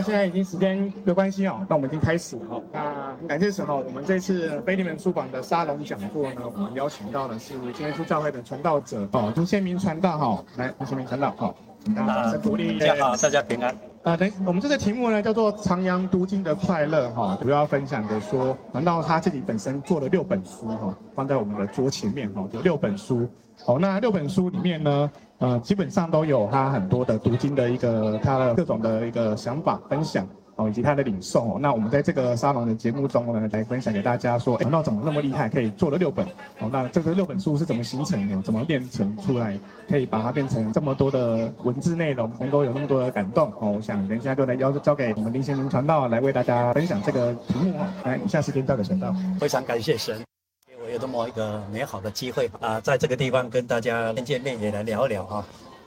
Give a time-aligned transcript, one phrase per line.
[0.00, 2.62] 那现在已经时间的关系哦，那我们已经开始了。
[2.72, 11.54] 那感谢神哦，我们这次贝利门书房的沙龙讲座呢，我们邀请到的是今天出教会的传道者哦，朱先明传道哈，来林宪明传道哈
[11.94, 12.78] 大家掌声鼓励。
[12.78, 13.89] 大家好，大家平安。
[14.02, 23.28] 啊，等我们这个题目呢叫做“徜徉读经的快乐”哈，主要分享的说，难道他自己本身做了六本书哈，放在我们的桌前面哈，有六本书。
[23.62, 30.26] 好，那六本书里面呢，呃，基本上都有他很多的读经的一个他的各种的一个想法分享。
[30.60, 36.26] 哦，以及他的领受哦，那我们在这个沙龙的节目中呢，来分享给大家说，哎，那怎么那么厉害，可以做了六本？
[36.58, 38.42] 哦，那这个六本书是怎么形成的？
[38.42, 43.50] 怎么变成出来，可以把它变成这么多的文字内容，能够有那么多的感动？
[43.58, 47.86] 哦，我想等一下就来交交给我们林先生传道来为大家分享这个题目哦。
[48.04, 49.14] 来，以下时间交给传道。
[49.40, 50.22] 非常感谢神，
[50.68, 55.42] 给我有这么一个美好的机会啊，在这个地方跟大家见见面，也来聊一聊哈。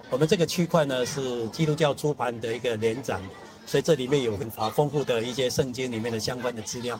[0.09, 3.19] 我们这个区块呢，是基督教出版的一个联展。
[3.65, 6.99] 所以这里面有很啊丰富的一些圣经里面的相关的资料。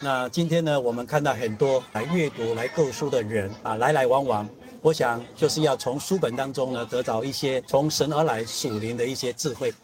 [0.00, 4.48] 那今天呢，我们看到很多来阅读、来购书的人啊，来来往往。
[4.80, 9.74] 我想就是要从书本当中呢，得到一些从神而来属灵的一些智慧。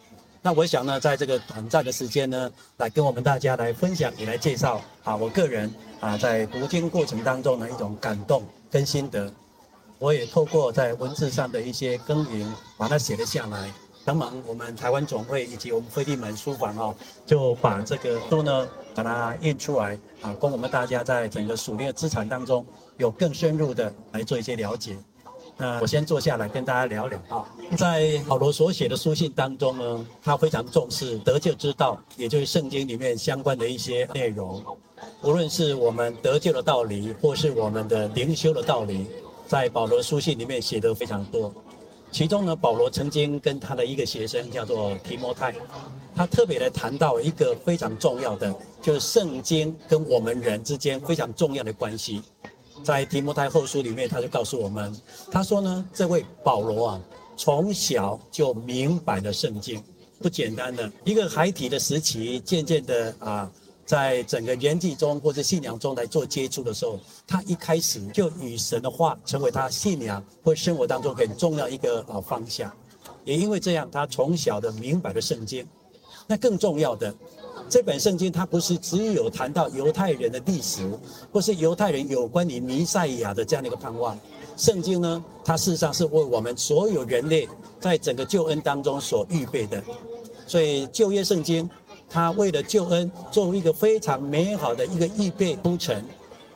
[0.41, 9.33] 那我想呢，在这个短暂的时间呢，来跟我们大家来分享，也来介绍啊，我个人啊在读经过程当中的一种感动跟心得。
[9.99, 13.69] 我也透过在文字上的一些耕耘，把它写了下来。
[14.05, 22.65] 帮忙我们台湾总会以及我们腓利门书房哦，就把这个书呢，把它印出来啊，供我们大家在整个属灵的资产当中
[22.99, 24.97] 有更深入的来做一些了解。
[25.57, 27.47] 那我先坐下来跟大家聊聊啊，
[27.79, 34.63] 在保罗所写的书信当中呢，他非常重视得救之道，也就是圣经里面相关的一些内容，
[35.23, 39.07] 无论是我们得救的道理，或是我们的灵修的道理，
[39.47, 41.55] 在保罗书信里面写的非常多。
[42.15, 45.53] 其中呢，保罗曾经跟他的一个学生叫做提摩太，
[46.15, 52.23] 他特别的谈到一个非常重要的，就是圣经跟我们人之间非常重要的关系。
[52.85, 54.95] 在提摩太后书里面，他就告诉我们，
[55.33, 57.01] 他说呢，这位保罗啊，
[57.37, 59.83] 从小就明白了圣经，
[60.21, 63.51] 不简单的一个孩提的时期，渐渐的啊。
[63.87, 72.73] 在整个年纪中或者信仰中来做接触的时候，他一开始就与神的话成为他信仰或生活当中很重要一个啊方向。
[73.25, 75.67] 也因为这样，他从小的明白了圣经。
[76.27, 77.15] 那更重要的，
[77.69, 80.91] 这本圣经它不是只有谈到犹太人的历史，
[81.31, 84.19] 或是犹太人有关于弥赛亚的这样的一个盼望。
[84.57, 87.47] 圣经呢，它事实上是为我们所有人类
[87.79, 89.83] 在整个救恩当中所预备的。
[90.47, 91.69] 所以旧约圣经。
[92.15, 96.01] 他为了救恩，作为一个非常美好的一个预备工程。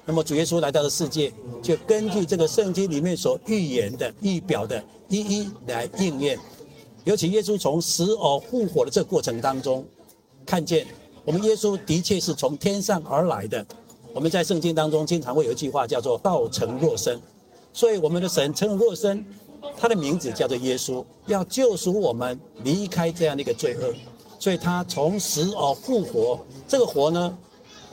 [0.06, 6.38] 那么主耶稣来到了世界，就根据这个圣经里面所预言的、预表的，一一来应验。
[7.02, 9.84] 尤其耶稣从死而复活的这个过程当中，
[10.46, 10.86] 看见
[11.24, 13.66] 我们耶稣的确是从天上而来的。
[14.14, 17.20] 我们在圣经当中经常会有一句话叫做“道成若身”，
[17.75, 19.26] 所以我们的神成了肉身，
[19.76, 23.92] 他的名字叫做耶稣，要救赎我们离开这样的一个罪恶。
[24.38, 26.38] 所以他从死而复活，
[26.69, 27.37] 这个活呢，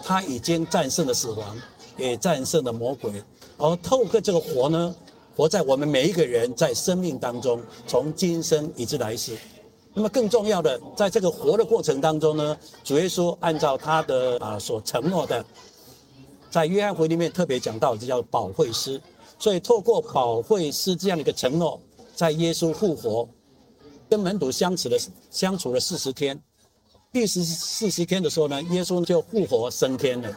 [0.04, 1.58] 他已经战胜了死亡，
[1.98, 3.12] 也战胜了魔鬼。
[3.58, 4.96] 而透过这个活呢，
[5.36, 9.36] 活在我们每一个人在生命当中，从今生以至来世。
[9.94, 15.44] 那么更重要的，在这个活的过程当中呢，主耶稣按照他的啊所承诺的，
[16.52, 19.02] 在约翰福音里面特别讲到，这叫保惠师。
[19.40, 21.80] 所以透过保惠师这样的一个承诺，
[22.14, 23.28] 在耶稣复活。
[24.10, 24.98] 跟门徒相处了
[25.32, 26.40] 相处了四十天，
[27.12, 30.32] 第四四十天的时候呢，耶稣就复活升天了。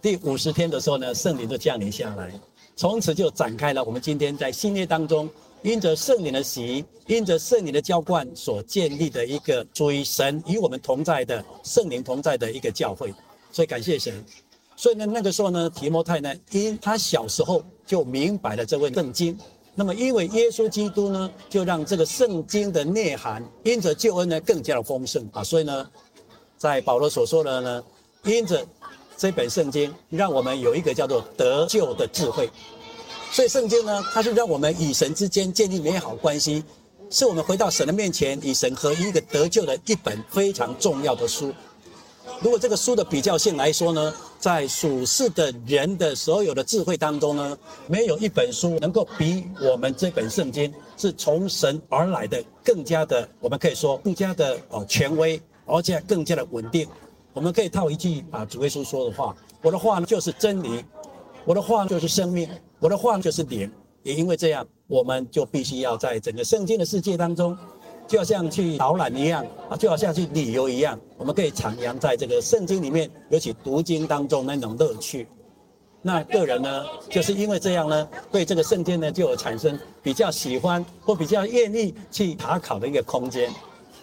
[0.00, 2.32] 第五十天的时候呢，圣灵就降临下来，
[2.74, 5.30] 从此就展开了我们今天在新约当中，
[5.62, 13.14] 因着圣灵的洗，因着圣灵的浇灌所建立的一个属于神与我们同在的圣灵同在的一个教会。
[13.52, 14.24] 所以感谢神。
[14.74, 19.38] 所以呢，那个时候呢，提摩太呢，因他小时候就明白了这位圣经。
[19.74, 25.88] 那么，因为耶稣基督呢，就让这个圣经的内涵因着救恩呢更加的丰盛啊，所以呢，
[26.58, 27.84] 在保罗所说的呢，
[28.24, 28.66] 因着
[29.16, 32.50] 这本圣经，让我们有一个叫做得救的智慧。
[33.30, 36.62] 所以圣经呢，它是让我们与神之间建立美好关系，
[37.08, 41.50] 是我们回到神的面前与神合一个得救的一本非常重要的书。
[42.42, 47.56] 如果这个书的比较性来说呢，在属世的人的所有的智慧当中呢，
[47.86, 56.88] 没有一本书能够比我们这本圣经是从神而来的更加的，我们可以说更加的哦权威，而且更加的稳定。
[57.32, 60.84] 我们可以套一句啊主耶稣说的话：“我的话呢就是真理，
[61.44, 62.48] 我的话就是生命，
[62.80, 63.70] 我的话就是灵。”
[64.02, 67.56] 也因为这样，我们就必须要在整个圣经的世界当中，
[68.06, 75.26] 就好像去导览一样啊，就好像去旅游一样，我们可以徜徉在这个圣经里面，尤其读经当中那种乐趣。
[76.02, 83.50] 那个人呢，就是因为这样呢，对这个圣经呢，就有产生比较喜欢或比较愿意去查考的一个空间。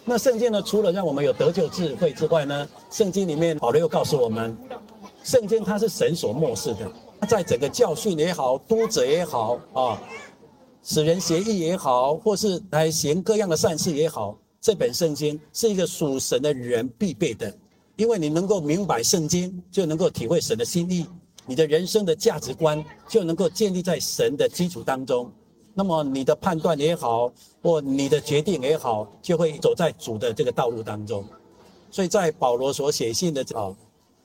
[0.06, 4.57] 那圣经呢，除了让我们有得救智慧之外呢，圣经里面保罗又告诉我们，
[5.24, 6.90] 圣经它是神所默示的。
[7.28, 10.01] 在整个教训也好，督责也好啊，
[10.91, 17.56] 使人学义也好，或是来行各样的善事也好，这本圣经是一个属神的人必备的，
[17.95, 21.06] 因为你能够明白圣经，就能够体会神的心意，
[21.45, 25.31] 你的人生的价值观就能够建立在神的基础当中，
[25.75, 27.31] 那么你的判断也好，
[27.62, 31.24] 或你的决定也好，就会走在主的这个道路当中。
[31.91, 33.71] 所以在保罗所写信的啊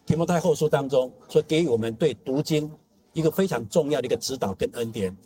[0.07, 2.73] 提摩太后书当中，所给予我们对读经。
[3.13, 5.17] 一个非常重要的一个指导跟恩典。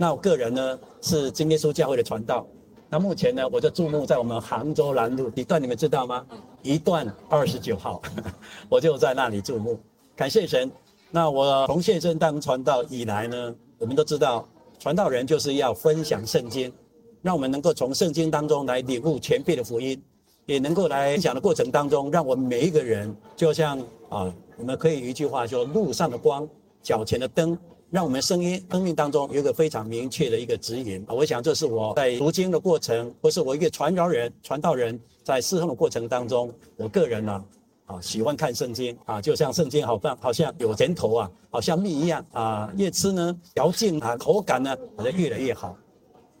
[0.00, 2.46] 那我个人呢是真耶稣教会的传道。
[2.88, 6.24] 那目前呢我就注目在我们杭州南路一段，你们知道吗？
[6.62, 8.00] 一段二十九号，
[8.70, 9.78] 我就在那里注目。
[10.16, 10.72] 感谢神。
[11.10, 14.48] 那我从现身当传道以来呢，我们都知道
[14.78, 16.72] 传道人就是要分享圣经，
[17.20, 20.02] 让我们能够从圣经当中来领悟全辈的福音，
[20.46, 26.48] 也能够来分享的过程当中，让我们每一个人就像啊，我们可以一句话说：路上的光。
[26.82, 27.58] 脚前的灯，
[27.90, 31.04] 让我们声音生命当中有一个非常明确的一个指引！
[31.08, 37.44] 我想这是我在读经的过程，或是我一个传道人、传道人在侍奉的过程当中，我个人呢，
[37.86, 45.76] 啊，喜欢看圣经啊，就像圣经好像好像有甜头啊，好像蜜一样啊，越吃呢嚼劲啊，口感呢好像越来越好。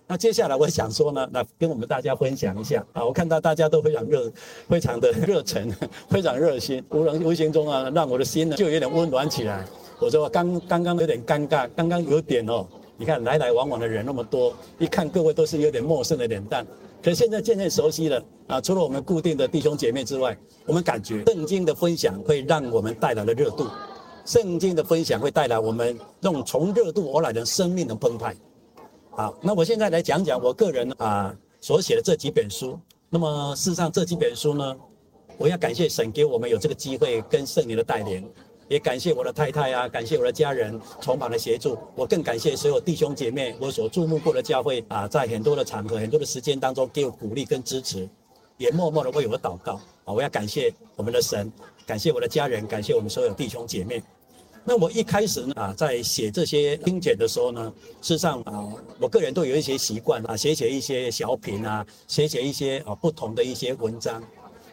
[0.06, 4.30] 那接下来我想说呢，那跟我们大家分享一下啊，我看到大家都非常热，
[4.68, 5.68] 非常的热忱，
[6.08, 9.66] 非常热心，无人无形中啊，让我的心呢就有点温暖起来。
[10.00, 12.66] 我说刚刚刚有点尴尬，刚刚有点哦，
[12.96, 16.66] 你看来来往往的人那么多，一看各位都是有点陌生的脸蛋，
[17.02, 18.60] 可是现在渐渐熟悉了啊。
[18.62, 23.66] 除了我们固定的弟兄姐妹之外，我们感觉圣经的分享会让我们带来了热度，
[24.24, 28.34] 圣经的分享会带来我们那种从热度而来的生命的澎湃。
[29.10, 32.78] 好，那我现在来讲讲我个人啊所写的这几本书。
[33.10, 34.76] 那么事实上这几本书呢，
[35.36, 38.26] 我要感谢神给我们有这个机会跟圣灵的带领。
[38.70, 48.08] 也感谢我的太太啊，感谢我的家人从旁的协助，我更感谢所有弟兄姐妹，我所注目过的教会啊，在很多的场合、很多的时间当中给我鼓励跟支持，
[48.58, 49.72] 也默默的为我祷告
[50.04, 50.14] 啊。
[50.14, 51.52] 我要感谢我们的神，
[51.84, 54.00] 感谢我的家人，感谢我们所有弟兄姐妹。
[54.62, 64.22] 那我一开始呢啊，在写这些经简的时候呢，事实上啊，我个人都有一些习惯啊，写写一些小品啊，写写一些啊不同的一些文章。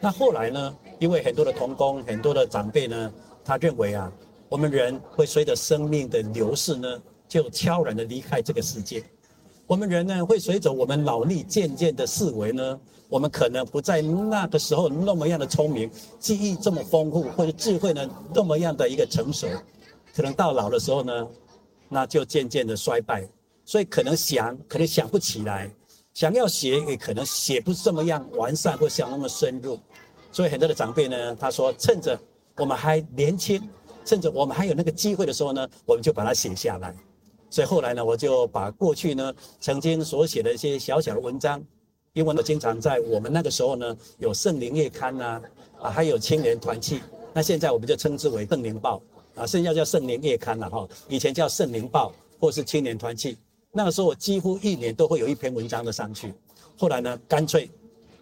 [0.00, 3.12] 那后来呢，因为很多的同工、很多的长辈呢。
[3.48, 4.12] 他认为啊，
[4.50, 9.02] 我们人会随着生命的流逝呢，就悄然的离开这个世界。
[9.66, 12.78] 我们人呢，会随着我们脑力渐渐的式微呢，
[13.08, 19.48] 我们可能不在那个时候那么样的聪明，记忆这么丰富，或者智慧呢那么样的一个成熟，
[20.14, 21.26] 可能到老的时候呢，
[21.88, 23.26] 那就渐渐的衰败。
[23.64, 25.74] 所以可能想，可能想不起来，
[26.12, 29.78] 想要写也可能写不这么样完善或想那么深入。
[30.30, 32.20] 所以很多的长辈呢，他说趁着。
[32.58, 33.62] 我们还年轻，
[34.04, 36.94] 甚至我们还有那个机会的时候呢，我们就把它写下来。
[37.48, 41.64] 所以后来呢，我就把过去呢曾经所写的一些小小的文章，
[42.12, 45.40] 因为我经常在我们那个时候呢有圣灵月刊呐，
[45.80, 47.00] 啊还有青年团契，
[47.32, 49.00] 那现在我们就称之为圣灵报
[49.36, 53.38] 啊，现在叫圣灵月刊了哈，以前叫圣灵报或是青年团契。
[53.70, 56.34] 那个时候我几乎一年都会有一篇文章的上去，
[56.76, 57.70] 后来呢干脆。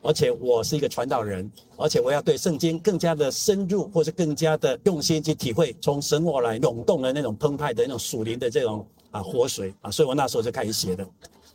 [0.07, 11.05] 而且我是一个传道人，而且我要对圣经更加的深入，或是更加的用心去体会，从神我来涌动的那种澎湃的那种属灵的这种啊活水啊，所以我那时候就开始写的。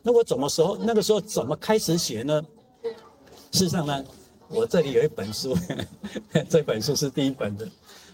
[0.02, 2.42] 那我怎么时候那个时候怎么开始写呢？
[3.52, 4.04] 事实上呢，
[4.48, 5.56] 我这里有一本书，
[6.50, 7.66] 这本书是第一本的。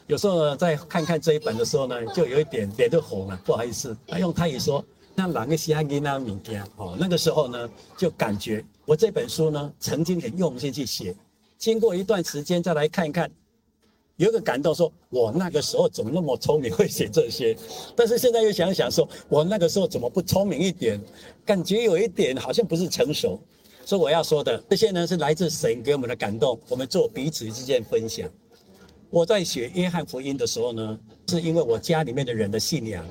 [0.06, 3.96] 有时候在看看这一本的时候呢，就有一点脸就红了，不好意思。
[4.20, 4.84] 用泰语说。
[5.18, 11.12] 那哪个西汉给那明天哦，那个时候呢，就感觉我这本书呢，曾经很用心去写，
[11.58, 13.28] 经过一段时间再来看一看，
[14.14, 17.56] 有个感动，说我那个时候怎么那么聪明，会写这些？
[17.96, 21.00] 但是现在又想想，说我那个时候怎么不聪明一点？
[21.44, 23.40] 感觉有一点好像不是成熟。
[23.84, 28.30] 所以我要说的这些呢，是来自神给我们的感动，我们做彼此之间分享。
[29.10, 30.96] 我在写约翰福音的时候呢，
[31.26, 33.04] 是因为我家里面的人的信仰。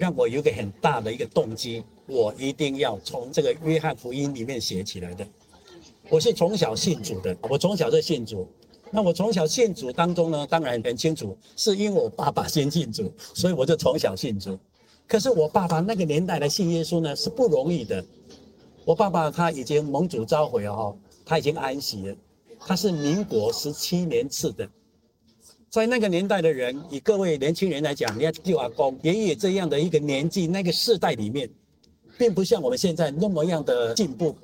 [0.00, 5.26] 让我有个很大的一个动机，我一定要从这个约翰福音里面写起来的。
[6.08, 8.48] 我是从小信主的，我从小就信主。
[8.90, 14.58] 那我从小信主当中呢，当然很清楚，是因为我爸爸先信主，所以我就从小信主。
[15.06, 18.02] 可是我爸爸那个年代来信耶稣呢，是不容易的。
[18.86, 20.96] 我爸爸他已经蒙主召回了哈。
[21.26, 22.16] 他已经安息了。
[22.58, 24.66] 他是民国十七年赐的，
[25.70, 31.48] 在那个年代的人，以各位年轻人来讲，你要救阿公爷爷这样的一个年纪，那个世代里面，
[32.18, 34.34] 并不像我们现在那么样的进步，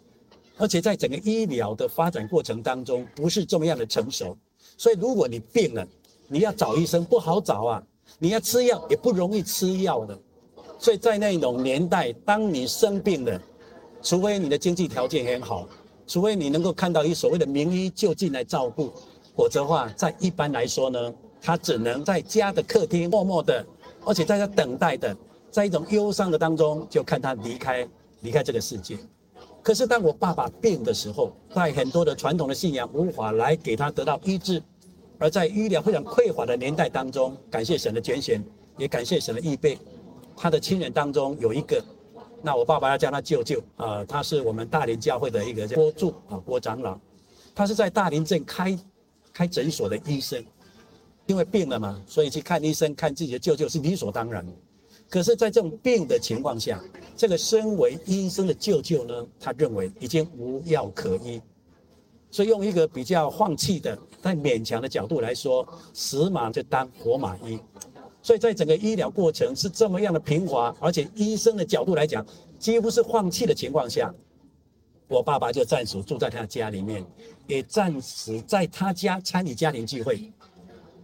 [0.56, 4.38] 而且在整个医疗的发展过程当中，不是这么样的成熟。
[4.76, 5.85] 所以，如果你病了，
[6.28, 7.83] 你要找医生不好找啊，
[8.21, 10.16] 你要吃药也不容易吃药的。
[10.78, 13.42] 所以在那种年代，当你生病了，
[14.00, 15.68] 除非你的经济条件很好。
[16.06, 18.92] 除非你能够看到一所谓的名医就近来照顾，
[19.37, 23.64] 否则的话，在一般来说呢，他只能在家的客厅默默的，
[24.05, 25.14] 而且在他等待的，
[25.50, 27.87] 在一种忧伤的当中，就看他离开
[28.23, 28.97] 离开这个世界。
[29.62, 34.62] 可是当我爸爸病的时候，在很多的传统的信仰无法来给他得到医治，
[35.19, 38.43] 而在医疗非常匮乏的年代当中，感谢神的拣选，
[38.78, 39.78] 也感谢神的预备，
[40.37, 41.83] 他的亲人当中有一个。
[42.43, 46.97] 那我爸爸要叫他舅舅啊，他是我们大林教会的一个郭柱啊，郭长老，
[47.55, 48.78] 他是在大林镇开
[49.37, 50.43] 开诊所的医生，
[51.26, 54.43] 因为病了嘛，所以去看医生看自己的舅舅是理所当然。
[55.11, 56.83] 可是，在这种病的情况下，
[57.14, 61.38] 这个身为医生的舅舅呢，他认为已经无药可医，
[62.31, 67.61] 所以用一个比较放弃的但勉强的角度来说，死马就当活马医。
[68.23, 72.25] 所以在整个医疗过程是这么样的平滑，而且医生的角度来讲，
[72.59, 74.12] 几乎是放弃的情况下，
[75.09, 77.05] 我爸爸就暂时住在他家里面，
[77.47, 80.33] 也暂时在他家参与家庭聚会，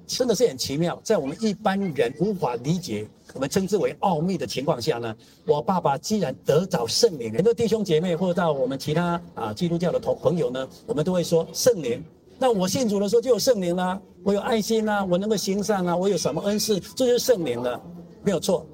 [0.06, 1.00] 真的是很奇妙。
[1.04, 5.16] 在我们一般人无法理解，我们称之为奥秘的情况下呢，
[5.46, 12.02] 我爸爸既然得着圣灵，很多弟兄姐妹或者到我们其他啊基督教的同朋友呢，我们都会说圣灵。
[12.38, 17.80] 那我信主的时候就有圣灵啦，我有爱心啦，我能够行善啊，我有什么恩赐，这就是圣灵了，
[18.24, 18.66] 没有错。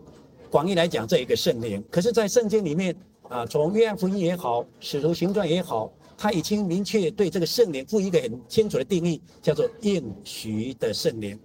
[0.51, 1.85] 广义来讲，这一个圣灵。
[1.91, 2.97] 可是，在圣经里面
[3.29, 11.39] 啊，从约翰福音也好，使徒行传也好，他已经明确对这个圣灵赋予一个很清楚的定义，叫做应许的圣灵。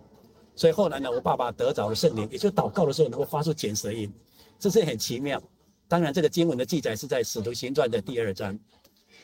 [0.56, 4.12] 所以后来呢，我爸爸得着了圣灵，也就祷告的时候能够发出卷舌音，
[4.58, 5.42] 这是很奇妙。
[5.88, 8.58] 当然，这个经文的记载是在使徒行传的第二章。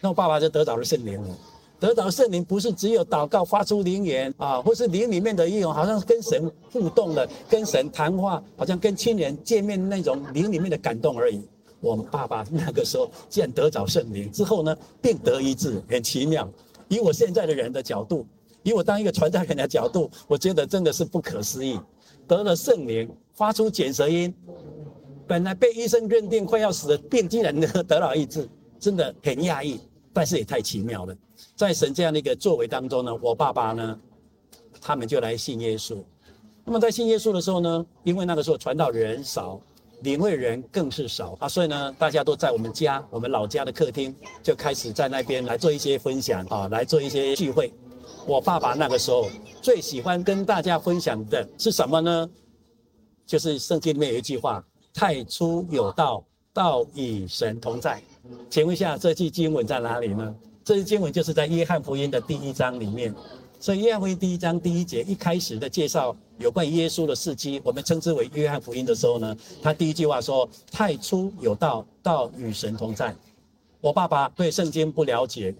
[0.01, 1.38] 那我爸爸就得着了圣灵了。
[1.80, 11.48] 得到圣灵不是只有祷告发出灵言啊，或是灵里面的一种好像跟神互动的，跟神谈话，好像跟亲人见面那种灵里面的感动而已。
[11.81, 16.50] 我们爸爸那个时候既然得着圣灵之后呢，病得医治，很奇妙。
[16.88, 18.25] 以我现在的人的角度，
[18.63, 21.79] 以我当一个传道人的角度，我觉得真的是不可思议。
[22.27, 24.33] 得了圣灵，发出卷舌音，
[25.27, 28.48] 本来被医生认定快要死的病，竟然能得到医治，
[28.79, 29.79] 真的很讶异，
[30.12, 31.15] 但是也太奇妙了。
[31.55, 34.00] 在神这样的一个作为当中呢，我爸爸呢，
[34.81, 35.98] 他们就来信耶稣。
[36.65, 39.59] 那么在信耶稣的时候呢，因为那个时候传道人少，
[40.01, 47.74] 领会人更是少啊，所以呢，大家都在我们家，我们老家的客厅，就开始在那边来做一些分享啊，来做一些聚会。
[48.25, 49.29] 我爸爸那个时候
[49.62, 52.29] 最喜欢跟大家分享的是什么呢？
[53.25, 54.63] 就是圣经里面有一句话
[54.94, 58.01] ：“太初有道，道与神同在。”
[58.50, 60.36] 请问一下，这句经文在哪里呢？
[60.63, 63.13] 这句经文就是在约翰福音的第一章里面，
[63.62, 73.13] 所以约翰福音第一章第一节一开始的介绍有关耶稣的事迹，我们称之为约翰福音的时候呢，他第一句话说：“太初有道，道与神同在。”
[73.82, 75.54] 我爸爸对圣经不了解，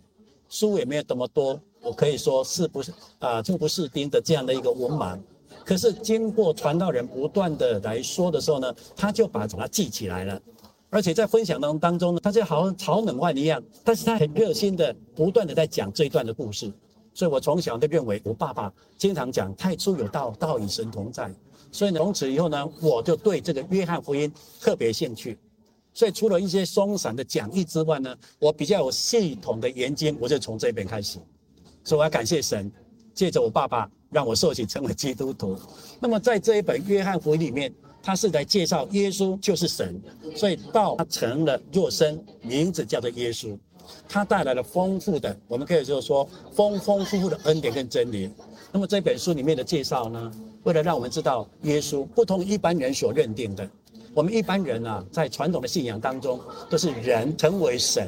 [0.48, 5.20] 书也没有这么多，我可以说是不是啊，就不是丁的这样的一个文盲。
[5.66, 10.42] 可是经过传道人不断的来说的时候呢，他就把它记起来了。
[10.90, 16.72] 而且在分享当当中呢，他就好像炒冷饭一样，但是他很热心的，不断的在讲这一段的故事。
[17.14, 21.34] 所以我从小就认为，我爸爸经常讲“太初有道，道与神同在”。
[21.72, 25.38] 所以从此以后呢，我就对这个约翰福音特别兴趣。
[25.94, 31.20] 所以除了一些松散的讲义之外呢，我比较有系统的研经，我就从这边开始。
[31.84, 32.72] 所以我要感谢神，
[33.14, 35.58] 借着我爸爸让我受洗成为基督徒。
[36.00, 37.74] 那么在这一本约翰福音里面。
[38.02, 40.02] 他是来介绍耶稣就是神，
[40.34, 43.58] 所以道成了肉身，名字叫做耶稣，
[44.08, 48.30] 他带来了丰富的，我们可以就是说丰丰富富的恩典跟真理。
[48.72, 50.32] 那么这本书里面的介绍呢，
[50.64, 53.68] 为了让我们知道耶稣不同一般人所认定的，
[54.14, 58.08] 我们一般人啊，在传统的信仰当中都是人成为神，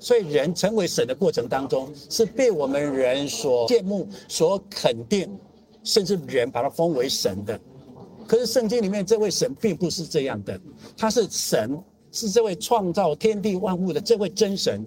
[0.00, 5.28] 所以人成为神的过程当中是被我们人所羡慕、所肯定，
[5.84, 7.58] 甚至人把他封为神的。
[8.26, 10.60] 可是圣经里面这位神并不是这样的，
[10.96, 14.84] 他是神，是这位创造天地万物的这位真神，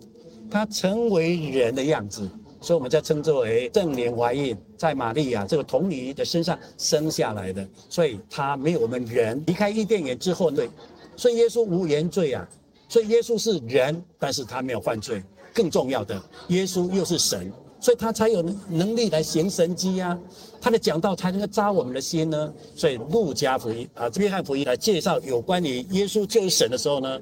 [0.50, 10.70] 他成为人的样子，所以我们在称之为正莲怀孕在玛利亚这个童女的身上生下来的，所以他没有我们人离开伊甸园之后对，
[11.16, 12.48] 所以耶稣无原罪啊，
[12.90, 15.24] 所以耶稣是人，但是他没有犯罪，
[15.54, 20.17] 更重要的，耶稣又是神，所以他才有能力来行神迹呀。
[20.61, 22.53] 他的讲道才能够扎我们的心呢。
[22.75, 27.19] 所以路加福音啊，约翰福音来介绍有关于耶稣就是神的时候呢，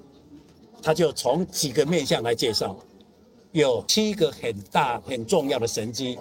[0.84, 2.78] 他就从几个面向来介绍，
[3.54, 6.20] 有七个很大很重要的神迹，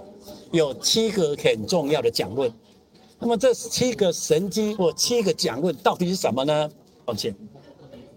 [0.53, 2.51] 有七个很重要的讲论。
[3.19, 6.71] 那么这七个神迹或七个讲论到底是什么呢？
[7.05, 7.35] 抱歉，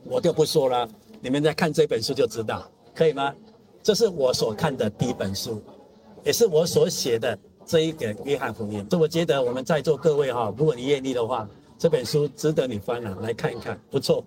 [0.04, 0.88] 我就不说了，
[1.22, 3.34] 你们在看这本书就知道，可以吗？
[3.82, 5.60] 这是我所看的第一本书，
[6.24, 8.86] 也是我所写的这一个约翰福音。
[8.90, 14.24] 所以我觉得我们在座各位哈，如果你愿意的话，这本书值得你翻了来看一看，不错。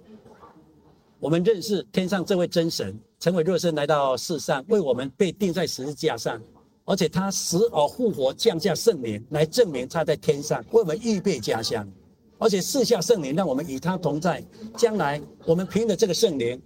[1.21, 6.41] 我们认识天上这位真神，成为肉身来到世上，为我们被钉在十字架上。
[6.87, 11.91] 而且他死而复活，降下圣灵来证明他在天上为我们预备家乡，
[12.37, 14.45] 而且赐下圣灵让我们与他同在。
[14.77, 16.61] 将来我们凭着这个圣灵，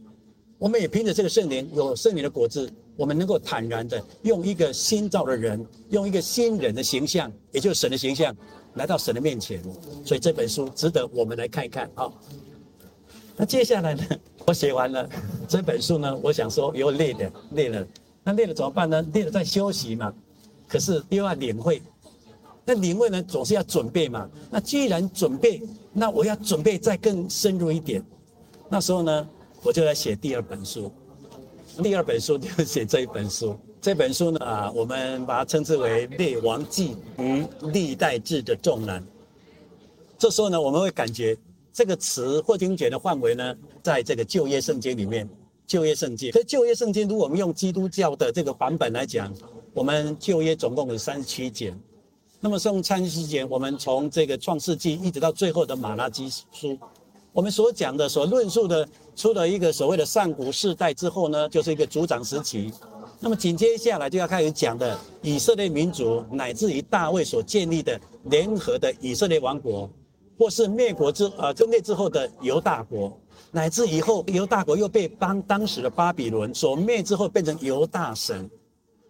[0.59, 2.69] 我们也凭着这个圣灵有圣灵的果子，
[2.99, 8.37] 我们能够坦然的用一个新造的人，用一个新人的形象，也就是神的形象，
[8.75, 9.63] 来到神的面前。
[10.05, 12.11] 所以这本书值得我们来看一看啊。
[13.37, 14.03] 那接下来呢，
[14.49, 15.09] 我写完了
[15.47, 17.87] 这本书呢，我想说又累了，累了。
[18.25, 19.01] 那累了怎么办呢？
[19.15, 20.13] 累了在休息嘛。
[20.67, 21.81] 可是又要领会，
[22.65, 24.29] 那领会呢，总是要准备嘛。
[24.51, 25.63] 那既然准备，
[25.93, 28.05] 那我要准备再更深入一点。
[28.69, 29.29] 那时候呢，
[29.63, 30.93] 我就来写第二本书。
[31.83, 33.57] 第二本书就写这一本书。
[33.81, 39.01] 这本书呢，我们把它称之为《列王纪与历代志的重难》。
[40.19, 41.37] 这时候呢，我们会感觉
[41.73, 45.29] 这个词或听觉的范围呢，在这个旧约圣经里面。
[45.69, 49.31] 旧约圣经，可旧约圣经，如果我们用基督教的这个版本来讲，
[49.75, 51.79] 我们旧约总共有三十七卷。
[52.41, 56.79] 那么从三十七卷，我们从这个创世纪一直到最后的马拉基书，
[57.33, 62.73] 我们所讲的、所论述的，出了一个所谓的上古世代之后呢，就是一个族长时期。
[63.21, 69.89] 那么紧接下来就要开始讲的以色列民族，乃至于大卫所建立的联合的以色列王国，
[70.39, 73.17] 或是灭国之呃分裂之后的犹大国。
[73.51, 78.49] 乃至以后犹大国又被当当时的巴比伦所灭之后，变成犹大省。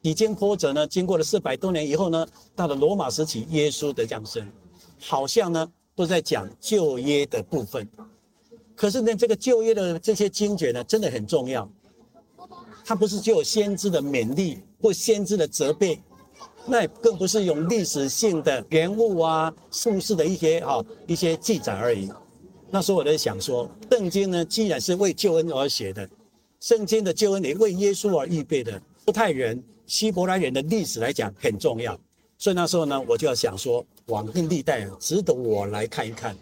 [0.02, 4.46] 几经波折呢，经过了四百多年以后呢，到了罗马时期，耶稣的降生，
[5.00, 7.88] 好像呢都在讲旧约的部分。
[8.76, 11.68] 可是呢，这个旧约的这些经卷呢，真的很重要。
[12.84, 16.00] 它不是只有先知的勉励或先知的责备，
[16.66, 22.08] 那更不是用历史性的人物啊、故事的一些啊一些记载而已。
[22.70, 26.08] 那时候我在想说，圣经呢，既然是为救恩而写的，
[26.61, 28.80] 圣经的救恩也为耶稣而预备的。
[29.08, 31.98] 犹太人、希伯来人的历史来讲很重要，
[32.38, 36.37] 所以那时候呢，我就要想说，往经历代值得我来看一看。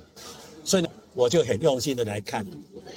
[0.64, 2.44] 所以呢，我就很用心的来看。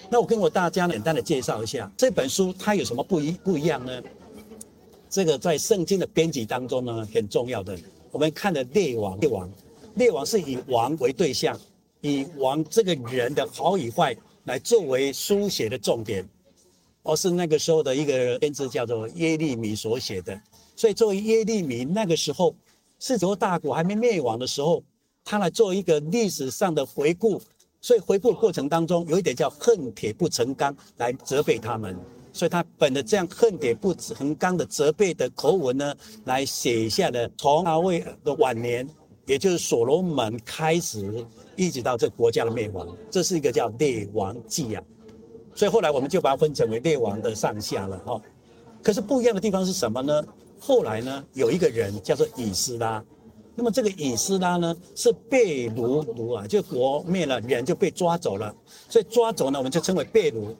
[0.09, 4.01] 那我跟我大家简单的介绍一下这本书，它有什么不一不一样呢？
[5.09, 7.77] 这个在圣经的编辑当中呢，很重要的。
[8.11, 9.51] 我们看的列王，列王，
[9.95, 11.59] 列王是以王为对象。
[12.01, 16.25] 以王这个人的好与坏来作为书写的重点，
[17.03, 20.39] 而是那个时候的一个先知叫做耶利米所写的。
[20.77, 22.55] 所以作为耶利米那个时候，
[22.99, 24.83] 是犹大国还没灭亡的时候，
[25.23, 27.41] 他来做一个历史上的回顾。
[27.81, 31.97] 所以回顾过程当中，有一点叫恨铁不成钢来责备他们。
[32.33, 38.87] 所以他本着这样恨铁不成钢的责备的口吻呢，来写下了从大卫的晚年，
[39.25, 41.25] 也就是所罗门开始。
[41.55, 44.83] 一直到这国家的灭亡，这是一个叫列王纪啊，
[45.53, 48.21] 所以后来我们就把它分成为列王的上下了哈。
[48.81, 50.23] 可是不一样的地方是什么呢？
[50.59, 53.03] 后来呢，有一个人叫做以斯拉，
[53.55, 58.53] 那么这个以斯拉呢是被掳掳啊，就国灭了，人就被抓走了，
[58.89, 60.55] 所以抓走呢，我们就称为被掳。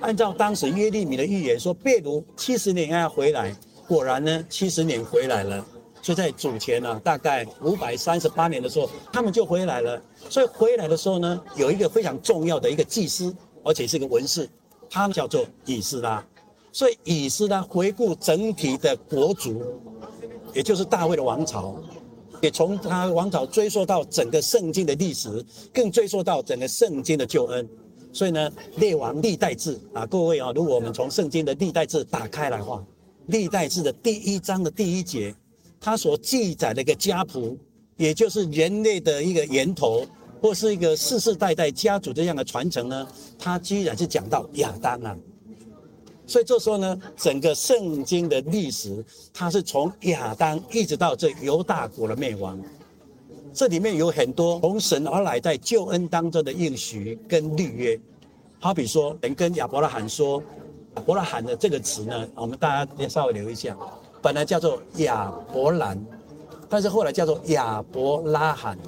[0.00, 3.54] 按照当时耶利米的预言说，被掳七十年要回来，
[3.86, 5.64] 果然呢，七十年回来了。
[6.02, 10.02] 所以在主前呢，大概五百三十八年的时候，他们就回来了。
[10.30, 14.48] 所以回来的时候呢，有一个非常重要的一个祭司，而且是个文士，
[14.88, 16.26] 他叫做以斯拉。
[16.72, 19.62] 所以以斯呢回顾整体的国族，
[20.54, 21.76] 也就是大卫的王朝，
[22.40, 27.68] 也从他王朝追溯到整个圣经的历史，更追溯到整个圣经的救恩。
[28.12, 32.84] 所以呢，列王历代志啊，各位啊，如果我们从圣经的历代志打开来话，
[33.26, 35.34] 历代志的第一章的第一节。
[35.82, 37.56] 它所记载的一个家谱，
[37.96, 40.04] 也就是人类的一个源头，
[40.42, 45.16] 或是一个世世代代家族这样的传承呢，它居然是讲到亚当啊。
[46.30, 52.56] 所以这时候呢，整个圣经的历史，它是从亚当一直到这犹大国的灭亡，
[53.52, 57.98] 这里面有很多从神而来在救恩当中的应许跟立约。
[58.60, 60.40] 好比说，人跟亚伯拉罕说，
[61.04, 63.76] 伯拉罕的这个词呢，我们大家也稍微留意一下，
[64.22, 66.00] 本来叫做亚伯兰，
[66.68, 68.78] 但是后来叫做亚伯拉罕。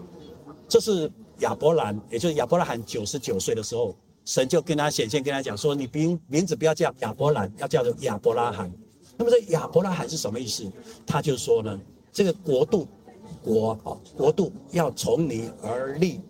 [0.69, 8.73] 这是亚伯兰，也就是亚伯拉罕九十九岁的时候，神就跟他显现，跟他讲说：“你名名字不要叫亚伯兰，要叫做亚伯拉罕。”
[9.19, 10.65] 那么这亚伯拉罕是什么意思？
[11.07, 11.79] 他就说呢，
[12.13, 12.87] 这个国度，
[13.43, 16.21] 国啊，国度要从你而立，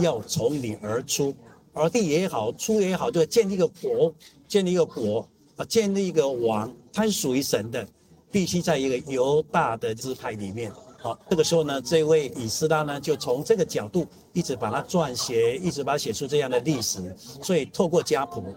[0.00, 1.34] 要从你而出，
[1.72, 4.14] 而地也好，出也好，就建立一个国，
[4.46, 7.86] 建立一个国啊，建立一个王，它是属于神的，
[8.30, 10.70] 必须在一个犹大的支派里面。
[11.00, 14.06] 好，这个时候呢，这位以斯拉呢，就从这个角度
[14.38, 17.12] 一直把它撰写，一直把它写出这样的历史。
[17.42, 18.54] 所以透过家谱，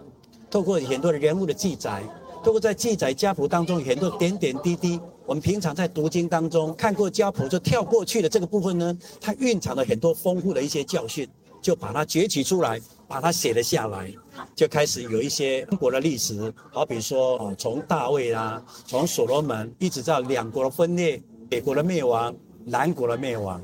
[0.48, 2.04] 透过很多的人物的记载，
[2.44, 11.28] 透过在记载家谱当中很多点点滴滴，我们平常在读经当中看过家谱就跳过去的这个部分呢，它蕴藏了很多丰富的一些教训，
[11.60, 14.08] 就把它擷取出来，把它写了下来，
[14.54, 21.20] 就开始有一些中国的历史，好比说哦，从大卫啊，从所罗门，一直到两国的分裂。
[21.50, 23.60] 北国的灭亡，南国的灭亡，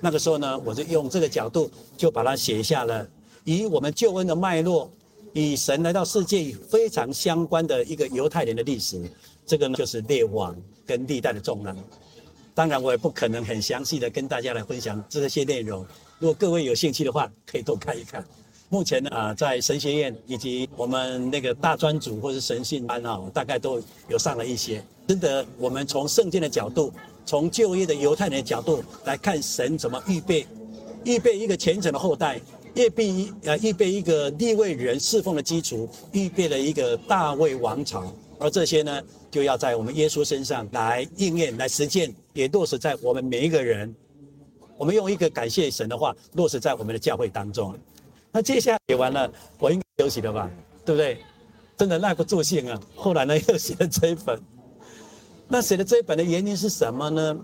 [0.00, 3.06] 那个时候呢，我就用这个角度就把它写下了，
[3.44, 4.90] 以我们救恩的脉络，
[5.32, 9.02] 以神来到世界非常相关的一个犹太人的历史，
[9.46, 10.54] 这个呢就是列王
[10.84, 11.74] 跟历代的众人。
[12.54, 15.84] 当然，我也不可能很详细的跟大家来分享这些内容。
[16.18, 18.24] 如果各位有兴趣的话，可以多看一看。
[18.68, 24.84] 目前呢，啊，在神学院以及我们那个大专组或是神信班啊，大概都有上了一些。
[25.06, 26.92] 真的，我们从圣经的角度。
[27.26, 30.46] 从旧约的犹太人角度来看，神怎么预备，
[31.04, 32.40] 预备一个虔诚的后代，
[32.74, 43.92] 预备呃预备一个立位人侍奉的基础，预备了一个大卫王朝，而这些呢，就要在我们耶稣身上来应验、来实践，也落实在我们每一个人。
[44.78, 47.74] 我们用一个感谢神的话，落实在我们的教会当中。
[48.30, 50.48] 那接下来写完了，我应该休息了吧？
[50.84, 51.18] 对不对？
[51.76, 52.80] 真的耐不住性啊！
[52.94, 54.40] 后来呢，又写了这一本。
[55.48, 57.38] 那写的这一本的原因是什么呢？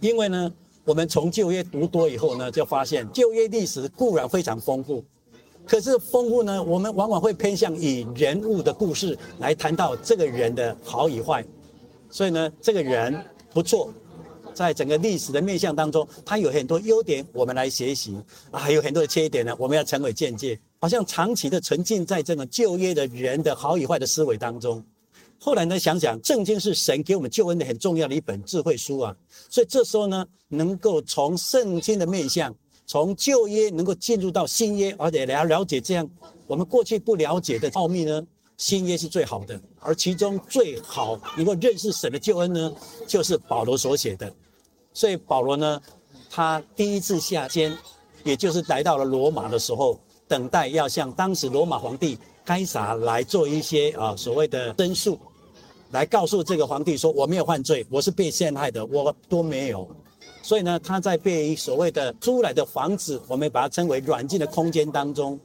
[0.00, 0.52] 因为呢，
[0.84, 5.04] 我们从旧约读多以后呢，就发现旧约历史固然非常丰富，
[5.66, 11.44] 可是丰富呢，我们往往会偏向以人物的故事来谈到这个人的好与坏。
[12.08, 13.92] 所以呢，这个人不错，
[14.54, 18.16] 在整个历史的面向当中，他有很多优点，我们来学习
[18.50, 24.84] 啊，还有很多的缺点呢，我们要成为鉴戒，好像长期的沉浸在这个旧约的人的好与坏的思维当中。
[25.44, 29.16] 后来呢，想想圣经是神给我们救恩的很重要的一本智慧书啊，
[29.50, 32.54] 所以这时候呢，能够从圣经的面向，
[32.86, 36.08] 从旧约能够进入到新约，而且来了解这样
[36.46, 38.24] 我们过去不了解的奥秘呢，
[38.56, 39.60] 新约是最好的。
[39.80, 42.72] 而其中最好能够认识神的救恩呢，
[43.08, 44.32] 就是保罗所写的。
[44.94, 45.82] 所以保罗呢，
[46.30, 47.76] 他第一次下监，
[48.22, 55.18] 也就是来到了罗马的时候，等待要向当时罗马皇帝该撒来做一些啊所谓的申诉。
[55.92, 59.86] 来告诉这个皇帝说，我没有犯罪，我是被陷害的，我都没有。
[60.42, 65.38] 所以呢，他在被所谓的租来的房子，我们把它称为软禁的空间当中，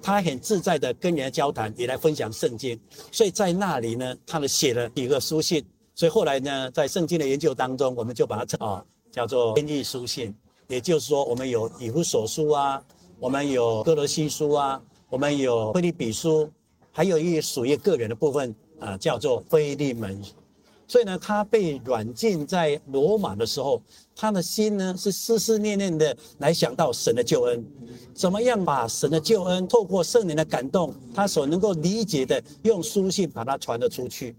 [0.00, 2.78] 他很自在的跟人家交谈，也来分享圣经。
[3.10, 5.62] 所以在那里呢，他们写了几个书信。
[5.96, 10.32] 所以后来呢，在圣经的研究当中，我们就把它称啊叫做编译书信。
[10.68, 12.80] 也就是说，我们有以弗所书啊，
[13.18, 16.48] 我们有歌罗西书啊，我们有腓立比书，
[16.92, 18.54] 还有一属于个人的部分。
[18.80, 20.20] 啊，叫做菲利门，
[20.88, 23.80] 所以呢，他被软禁在罗马的时候，
[24.16, 27.64] 他的心呢是思思念念的来想到神的救恩，
[28.14, 34.34] 怎么样把神的救恩透过圣灵的感动，他所能够理解的，用书信把它传了出去。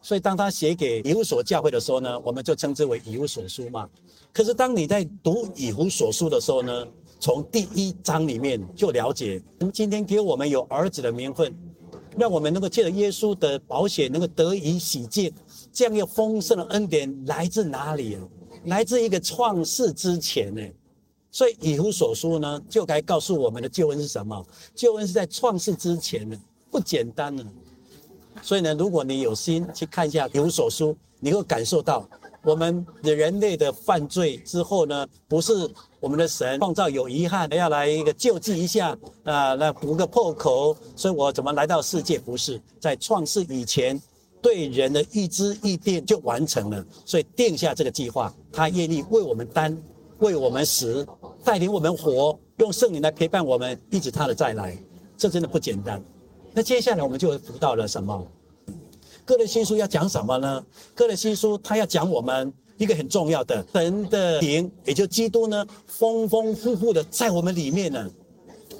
[0.00, 3.88] 所以当他写给以弗所教会的时候呢，我们就称之为以弗所书嘛。
[4.32, 6.86] 可是当你在读以弗所书的时候呢，
[7.18, 11.52] 从第一章里面就了解，今天给我们有儿子的名分。
[12.18, 15.32] 让我们能够借着耶稣的保险，能够得以洗净。
[15.72, 18.18] 这样一个丰盛的恩典来自哪里？
[18.64, 20.62] 来自一个创世之前呢？
[21.30, 24.44] 所以以弗所书呢，就该告诉我们的救恩是什么？
[24.74, 26.36] 救恩是在创世之前呢，
[26.70, 27.44] 不简单呢。
[28.42, 32.08] 所以呢，如果你有心去看一下以弗所书，你会感受到。
[32.44, 35.68] 我们的人类的犯罪之后呢，不是
[36.00, 40.76] 我们的神创造有遗憾，要来一个救济一下啊，来补个破口。
[40.94, 42.18] 所以我怎么来到世界？
[42.18, 44.00] 不是在创世以前，
[44.40, 46.84] 对人的预知预定就完成了。
[47.04, 49.76] 所以定下这个计划，他愿意为我们担，
[50.18, 51.06] 为我们死，
[51.42, 54.78] 带领我们活，用圣灵来陪伴我们，一直他的再来。
[55.16, 56.00] 这真的不简单。
[56.52, 58.24] 那接下来我们就读到了什么？
[59.24, 60.64] 歌罗西书要讲什么呢？
[60.94, 68.08] 歌罗西书他要讲我们一个很重要的神的灵，也就基督呢，丰丰富富的在我们里面呢。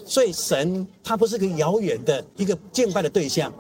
[0.07, 3.53] 所以神他不是个遥远的一个敬拜的对象，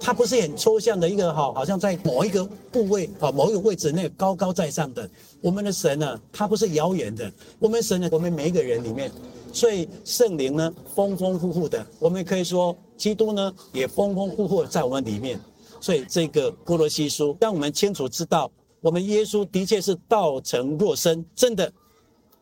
[0.00, 5.08] 它不是很抽象的一个哈，好像在某一个部位啊，某一个位置那个高高在上的。
[5.42, 7.30] 我们的神呢，它不是遥远的。
[7.58, 9.12] 我们神呢，我们每一个人里面，
[9.52, 11.86] 所以圣灵呢，丰丰富富的。
[11.98, 15.38] 我们可以说，基督呢，也丰丰富富在我们里面。
[15.80, 18.50] 所以这个波罗西书让我们清楚知道，
[18.82, 21.72] 我们耶稣的确是道成若身，真的。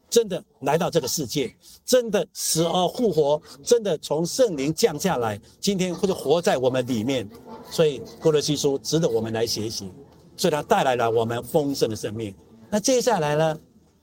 [0.08, 1.54] 真的来到这个世界，
[1.86, 7.30] 真的死而复活，真的从圣灵降下来，今天或者活在我们里面，
[7.70, 9.88] 所以歌罗西书值得我们来学习，
[10.36, 12.34] 所以它带来了我们丰盛的生命。
[12.68, 13.56] 那接下来呢，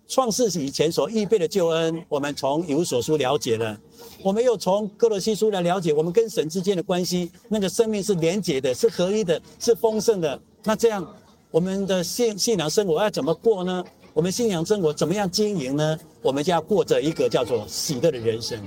[0.08, 3.78] 创世以前所预备的救恩，我们从以弗所书了解了，
[4.24, 10.40] 我们又从歌罗西书来了解我们跟神之间的关系，那个生命是连结的，是合一的，是丰盛的。
[10.64, 11.06] 那这样
[11.50, 13.84] 我们的信信仰生活要怎么过呢？
[14.14, 15.98] 我们信仰生活怎么样经营呢？
[16.22, 18.60] 我们就要过着一个叫做喜乐的人生。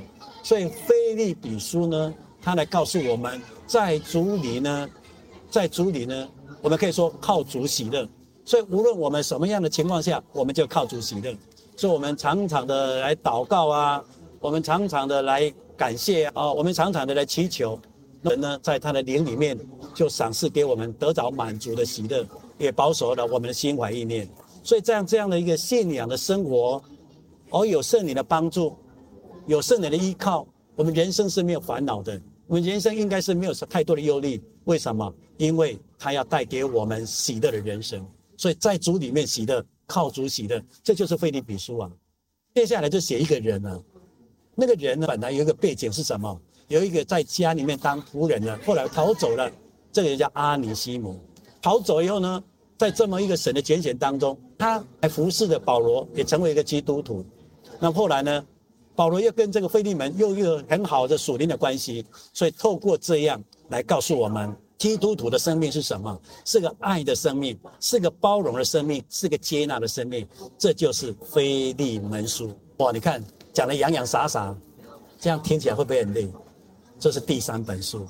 [0.42, 4.88] 所以腓立比书呢，他来告诉我们，在主里呢，
[5.50, 6.28] 在主里呢，
[6.62, 8.08] 我们可以说靠主喜乐。
[8.46, 11.36] 所以无论我们什么样的情况下，我们就靠主喜乐。
[11.76, 14.02] 所以我们常常的来祷告啊，
[14.40, 17.78] 我们常常的来感谢啊，我们常常的来祈求。
[18.22, 19.58] 人呢，在他的灵里面
[19.94, 22.24] 就赏赐给我们得着满足的喜乐，
[22.60, 24.28] 也保守了我们的心怀意念。
[24.62, 26.80] 所以这样这样的一个信仰的生活，
[27.50, 28.76] 而有圣灵的帮助，
[29.46, 30.46] 有圣灵的依靠，
[30.76, 32.20] 我们人生是没有烦恼的。
[32.46, 34.40] 我们人生应该是没有太多的忧虑。
[34.64, 35.12] 为什么？
[35.38, 38.06] 因为他要带给我们喜乐的人生。
[38.36, 41.90] 所以在主里面喜乐，靠主喜乐，这就是腓利比书啊。
[42.54, 43.82] 接下来就写一个人了，
[44.54, 46.38] 那个人呢，本来有一个背景是什么？
[46.68, 49.50] 有一个在家里面当仆人的，后来逃走了，
[49.90, 51.18] 这个人叫阿尼西姆。
[51.62, 52.42] 逃走以后呢，
[52.80, 54.34] 在这么一个神的拣选当中。
[54.56, 57.22] 他还服侍的保罗也成为一个基督徒，
[57.78, 58.46] 那后来呢，
[58.96, 66.18] 保罗又跟这个腓利门又有很好的属灵的关系，所以透过这样来告诉我们，基督徒的生命是什么？
[66.46, 70.26] 是个爱的生命，是个包容的生命，是个接纳的生命。
[70.56, 72.50] 这就是腓利门书。
[72.78, 74.56] 哇，你看讲的洋洋洒洒，
[75.18, 76.26] 这样听起来会不会很累？
[76.98, 78.06] 这是第三本书。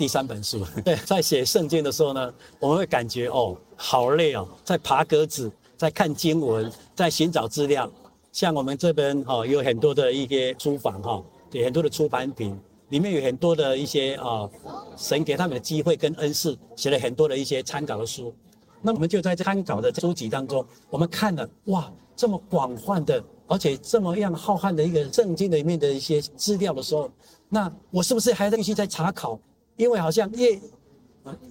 [0.00, 7.86] 第三本书， 对，在写圣经的时候呢，我们会感觉哦，好累哦，在爬格子，在看经文，在寻找资料。
[8.32, 12.58] 像我们这边哈，有很多的一些书房哈，有很多的出版品，
[12.88, 14.48] 里面有很多的一些啊，
[14.96, 18.34] 神给他们的机会跟恩赐，写了很多的一些参考的书。
[18.80, 27.10] 那我们就在参考的书籍当中，我们看了哇，这么广泛的，而且这么样浩瀚的一个圣经里面的一些资料的时候，
[27.50, 29.38] 那我是不是还要继续在查考？
[29.80, 30.60] 因为好像越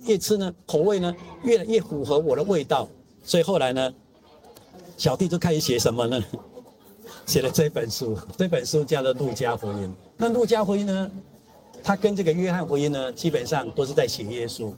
[0.06, 2.88] 越吃呢，口味呢越来越符合我的味道，
[3.24, 3.92] 所以后来呢，
[4.98, 6.24] 小弟就开始写什么呢？
[7.26, 9.88] 写了这本书，这本书叫做《路加福音》。
[10.16, 11.12] 那《路加福音》呢，
[11.84, 14.72] 它跟这个《约翰福音》呢，基本上都是在写耶稣，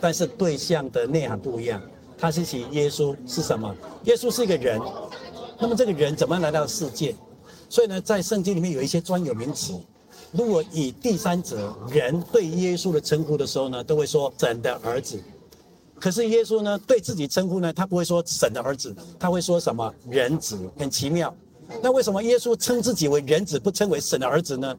[0.00, 1.80] 但是对象的内涵不一样。
[2.18, 3.72] 它是写耶稣是什么？
[4.04, 4.80] 耶稣是一个人，
[5.60, 7.14] 那么这个人怎么样来到世界？
[7.68, 9.74] 所以呢，在圣经里面有一些专有名词。
[10.36, 15.18] 如果以第三者人对耶稣的称呼的时候呢，都会说神的儿子。
[15.98, 21.34] 可是耶稣呢，对自己称呼呢，他不会说神的儿子，他会说什么人子，很奇妙。
[21.82, 24.76] 那为什么耶稣称自己为人子，不称为神的儿子呢？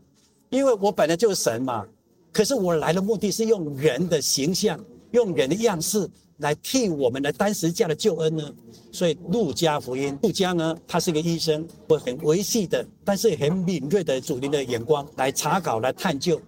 [0.49, 1.85] 因为我本来就是神嘛。
[2.31, 4.79] 可是我来的目的是用人的形象，
[5.11, 6.09] 用人的样式。
[6.39, 8.53] 来替我们来担十架的救恩呢，
[8.91, 16.39] 所以路加福音，路加呢，他是一个医生，会很维系的，但是很敏锐的主灵的眼光来查考来探究，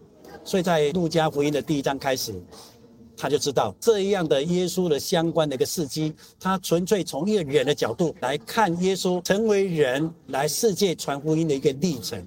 [0.44, 2.40] 所以在路加福音的第一章开始，
[3.18, 12.24] 他就知道这样的耶稣的相关的一个事迹，他纯粹从一个人的角度来看耶稣成为人来世界传福音的一个历程。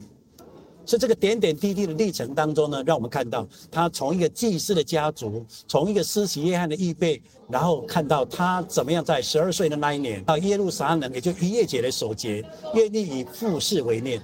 [0.85, 14.21] 所以这个点点滴滴的历程当中呢，让我们看到他从一个祭司的家族，从一个施洗约翰的预备，然后看到他怎么样在十二岁的那一年到耶路撒冷，也就逾越节的守节，愿意以父事为念。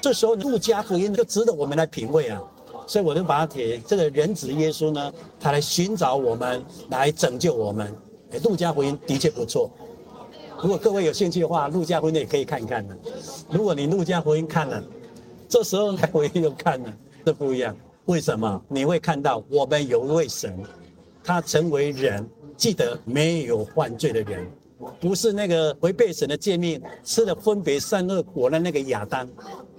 [0.00, 2.42] 这时候路加福音就值得我们来品味啊。
[2.88, 7.94] 所以我就把它写这个人子耶稣呢，他来寻找我们，来拯救我们。
[8.32, 9.70] 哎，路加福音的确不错。
[10.60, 12.98] 如果各位有兴趣的话，路加福音也可以看一看的。
[13.48, 14.82] 如果你路加福音看了。
[15.50, 17.76] 这时候来回又看了，这不一样。
[18.04, 18.62] 为什么？
[18.68, 20.56] 你会看到我们有一位神，
[21.24, 22.24] 他成为人，
[22.56, 24.48] 记得没有犯罪的人，
[25.00, 29.28] 不是那个违背神的诫命，吃了分别善恶果的那个亚当。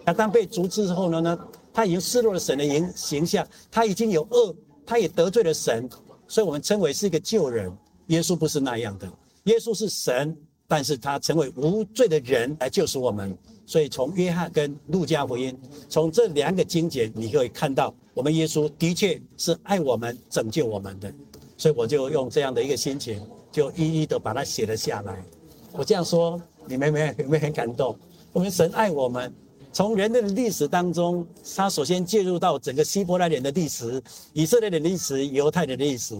[0.08, 1.40] 亚当被逐之后呢，呢，
[1.74, 4.54] 他已经失落了神的形形象，他已经有恶，
[4.86, 5.90] 他也得罪了神，
[6.28, 7.72] 所以我们称为是一个旧人。
[8.08, 9.10] 耶稣不是那样的，
[9.46, 10.36] 耶稣是神
[10.68, 13.38] 但是他成为无罪的人来救赎我们。
[13.72, 15.58] 所以从约翰跟路加福音，
[15.88, 21.10] 从这两个经节，你可以看到，我们耶稣的确是爱我们、拯救我们的。
[21.56, 25.24] 所以我就用这样的一个心情，就一一的把它写了下来。
[25.72, 27.98] 我这样说，你们有没有有没有很感动？
[28.34, 29.34] 我们神爱我们，
[29.72, 34.04] 从人类的历史当中，他首先介入到整个希伯来人的历史、
[34.34, 36.14] 以色列的历史、犹太人的历史，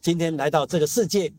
[0.00, 1.30] 今天来到这个世界。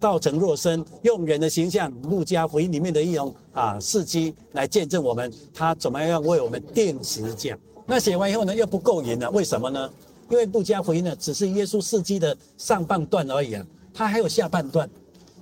[0.00, 7.58] 道成肉身，用人的形象，路加福音里面的一种啊事迹来见证我们，他怎么样为我们定十字架。
[7.86, 9.90] 那写完以后呢，又不够瘾了，为什么呢？
[10.30, 14.88] 因为路加福音呢，只是耶稣事迹的上半段而已啊，他还有下半段。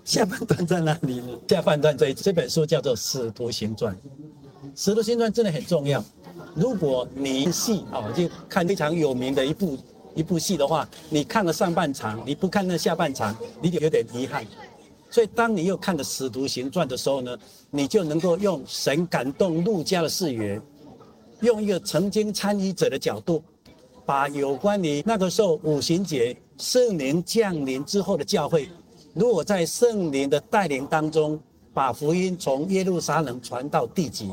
[0.05, 1.37] 下半段在哪里呢？
[1.49, 3.92] 下半段这这本书叫做《使徒行传》，
[4.77, 6.03] 《使徒行传》真的很重要。
[6.55, 9.77] 如果你细啊，就看非常有名的一部。
[10.16, 14.44] 一部戏的话，你看了上半场，你不看那下半场，你就有点遗憾。
[15.11, 17.37] 所以，当你又看了《使徒行传》的时候呢，
[17.70, 20.61] 你就能够用神感动陆家的视野，
[21.40, 23.42] 用一个曾经参与者的角度，
[24.05, 28.68] 把有关于那个时候五旬节圣灵降临之后的教会，
[29.14, 31.38] 如果在圣灵的带领当中，
[31.72, 34.33] 把福音从耶路撒冷传到地极，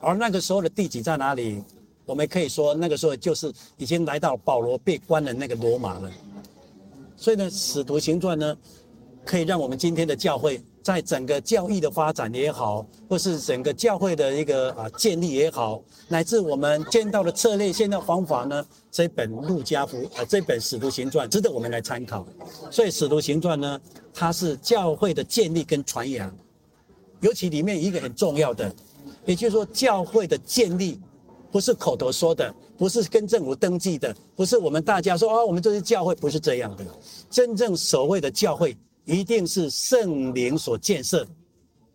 [0.00, 1.62] 而那个时候的地极在哪里？
[2.04, 6.10] 我们可以说，那个时候就是已经来到保罗被关的那个罗马了。
[7.16, 8.56] 所以呢，《使徒行传》呢，
[9.24, 22.26] 可以让我们今天的教会在整个教义的发展也好，或是整个教会的一个啊建立也好，乃至我们见到的策略、见到方法呢，这本路加福啊，这本《使徒行传》值得我们来参考。
[22.68, 23.80] 所以，《使徒行传》呢，
[24.12, 26.36] 它是教会的建立跟传扬，
[27.20, 28.74] 尤其里面一个很重要的，
[29.24, 31.00] 也就是说，教会的建立。
[31.52, 36.84] 不是口头说的，不是跟政府登记的，不是我们大家说啊，我们这是教会，不是这样的。
[37.28, 41.26] 真正所谓的教会，一定是圣灵所建设，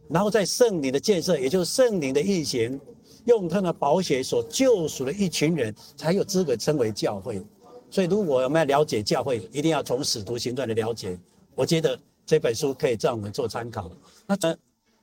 [0.08, 2.80] 然后在圣灵的建设，也就是圣灵的运行，
[3.26, 7.44] 用他的宝血所救赎的一群人，才有资格称为教会。
[7.90, 11.18] 所以，如果我们要了解教会，一定要从使徒行传的了解。
[11.56, 13.90] 我觉得这本书可以让我们做参考。
[14.28, 14.38] 那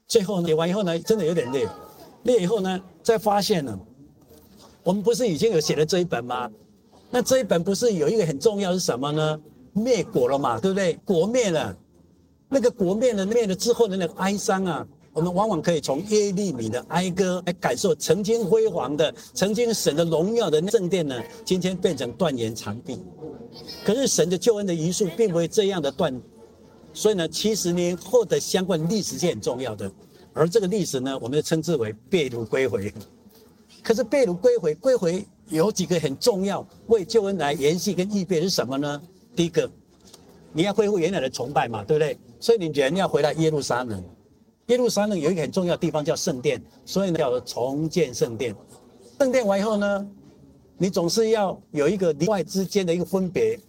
[0.07, 1.67] 最后呢，写完以后呢，真的有点累，
[2.23, 3.77] 累以后呢，再发现呢。
[4.85, 6.51] 我们不是已经有写了这一本吗？
[7.11, 9.40] 那这一本不是有一个很重要是什么呢？
[9.73, 10.94] 灭国了嘛，对不对？
[11.05, 11.77] 国灭了，
[12.49, 22.99] 那个国灭了，灭了之后的那个哀伤啊，我们往往可以从耶利米的哀歌来感受曾经辉煌的、曾经神的荣耀的圣殿呢，今天变成断垣残壁。
[23.85, 26.20] 可是神的救恩的余数并不会这样的断，
[26.92, 29.90] 所以呢，七十年后的相关历史是很重要的，
[30.33, 32.92] 而这个历史呢，我们就称之为被掳归回。
[33.85, 39.01] 可是被掳归回，归回有几个很重要，为救恩来延续跟预备是什么呢？
[39.37, 39.70] 第一个，
[40.55, 42.18] 你要恢复原来的崇拜嘛，对不对？
[42.40, 44.03] 所以你人要回来耶路撒冷。
[44.68, 48.57] 耶路撒冷有一个很重要的地方叫圣殿，所以呢要重建圣殿。
[49.18, 50.09] 圣殿完以后呢，
[50.79, 53.61] 你总是要有一个里外之间的一个分别。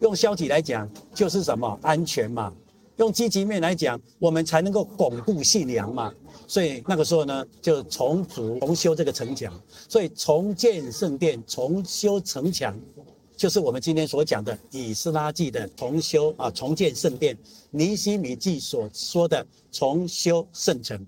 [0.00, 1.78] 用消极来讲，就是什么？
[1.82, 2.52] 安全嘛。
[2.98, 6.12] 用积极面来讲，我们才能够巩固信仰嘛。
[6.46, 9.52] 所以那个时候呢，就重组、重修这个城墙。
[9.88, 12.76] 所以重建圣殿、重修城墙，
[13.36, 17.34] 就是我们今天所讲的以斯拉记的重修啊，重建圣殿；
[17.70, 21.06] 尼希米记所说的重修圣城。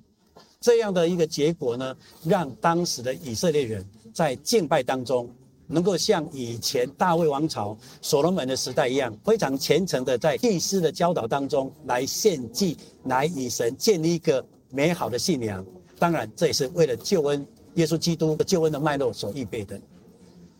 [0.61, 5.29] 这样的一个结果呢，让当时的以色列人在敬拜当中，
[5.71, 14.45] 能够像以前大卫王朝、所罗门的时代一样，非常虔诚的在祭司的教导当中来献祭，来与神建立一个。
[14.73, 15.67] 美好的信仰，
[15.99, 19.77] 当然这也是为了救恩，耶稣基督的救恩的脉络所预备的。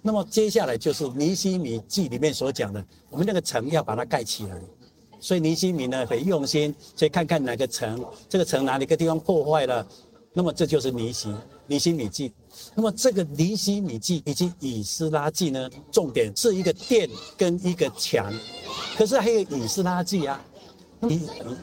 [0.03, 4.61] 那么接下来就是尼西米记里面所讲的，我们那个城要把它盖起来。
[5.21, 9.87] 所以尼西米呢很用心，所以看看哪个城，这个城哪里个地方破坏了，
[10.33, 11.33] 那么这就是尼西
[11.69, 12.33] 尼西米记。
[12.75, 18.33] 那么这个尼西米记以及以斯拉记呢，重点是一个殿跟一个墙，
[18.97, 20.45] 可是还有以斯拉记啊。
[21.09, 21.21] 以以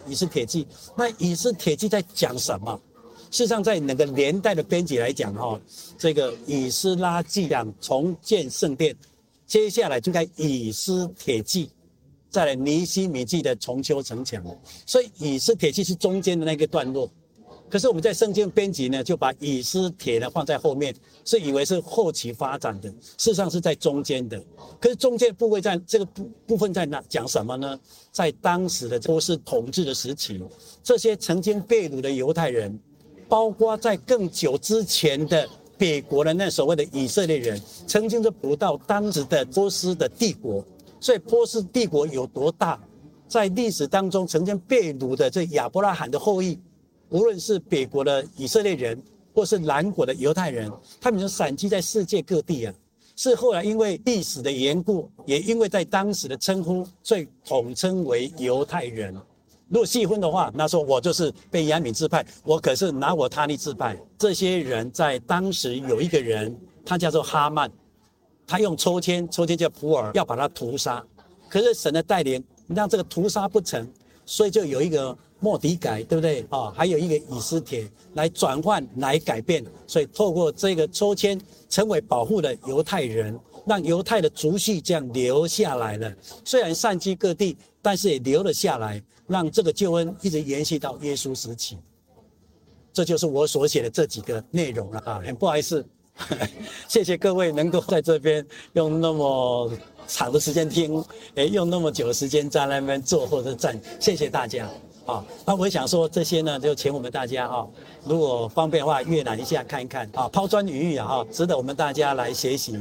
[0.07, 0.65] 以斯帖记，
[0.95, 2.81] 那以斯帖记在讲什么？
[3.29, 5.59] 事实上，在哪个年代的编辑来讲，哈，
[5.95, 8.95] 这个以斯拉记讲重建圣殿，
[9.45, 11.69] 接下来就该以斯铁记，
[12.31, 14.43] 再来尼西米记的重修城墙，
[14.87, 17.07] 所以以斯铁记是中间的那个段落。
[17.69, 20.95] 可是我们在圣经编辑呢，就把以斯帖呢放在后面，
[21.25, 24.41] 是以为是后期发展的，事实上是在中间的。
[24.79, 27.77] 可是中间部位在这个部部分在哪讲什么呢？
[28.11, 30.41] 在当时的波斯统治的时期，
[30.81, 32.79] 这些曾经被掳的犹太人，
[33.27, 35.47] 包括在更久之前的
[35.77, 40.63] 北国的那所谓的以色列人，曾经都不到当时的波斯的帝国。
[41.01, 42.81] 所以波斯帝国有多大，
[43.27, 46.57] 在历史当中曾经被掳的这亚伯拉罕的后裔。
[47.09, 49.01] 无论是北国的以色列人，
[49.33, 52.73] 或是南国的犹太人，他们就散居在世界各地啊。
[53.15, 59.13] 是后来因为历史的缘故，也因为在当时的称呼，所以统称为犹太人。
[59.69, 63.97] 如果细分的话，那说我就是被雅悯支派，我可是拿我他利支派。
[64.17, 66.55] 这些人在当时有一个人，
[66.85, 67.69] 他叫做哈曼，
[68.45, 71.03] 他用抽签，抽签叫普珥，要把他屠杀。
[71.49, 73.85] 可是神的带领让这个屠杀不成，
[74.25, 76.71] 所以就有一个莫底改，对不对啊？
[76.75, 79.63] 还有一个以斯帖来转换、来改变。
[79.85, 81.39] 所以透过这个抽签。
[81.69, 86.09] 成为保护的犹太人，让犹太的族系这样留下来了。
[86.45, 91.77] 虽然散居各地，但是也留了下来，让这个救恩一直延续到耶稣时期。
[92.93, 95.21] 这就是我所写的这几个内容了啊！
[95.25, 95.85] 很不好意思，
[96.87, 99.69] 谢谢各位能够在这边用那么
[100.07, 101.03] 长的时间听，
[101.35, 104.69] 诶，用那么久的时间在那边坐或者站，谢谢大家。
[105.07, 107.65] 啊，那我想说这些呢，就请我们大家哈，
[108.03, 112.77] 如果方便的话，阅览一下看一看啊，抛砖引玉啊，哈，值得我们大家来学习，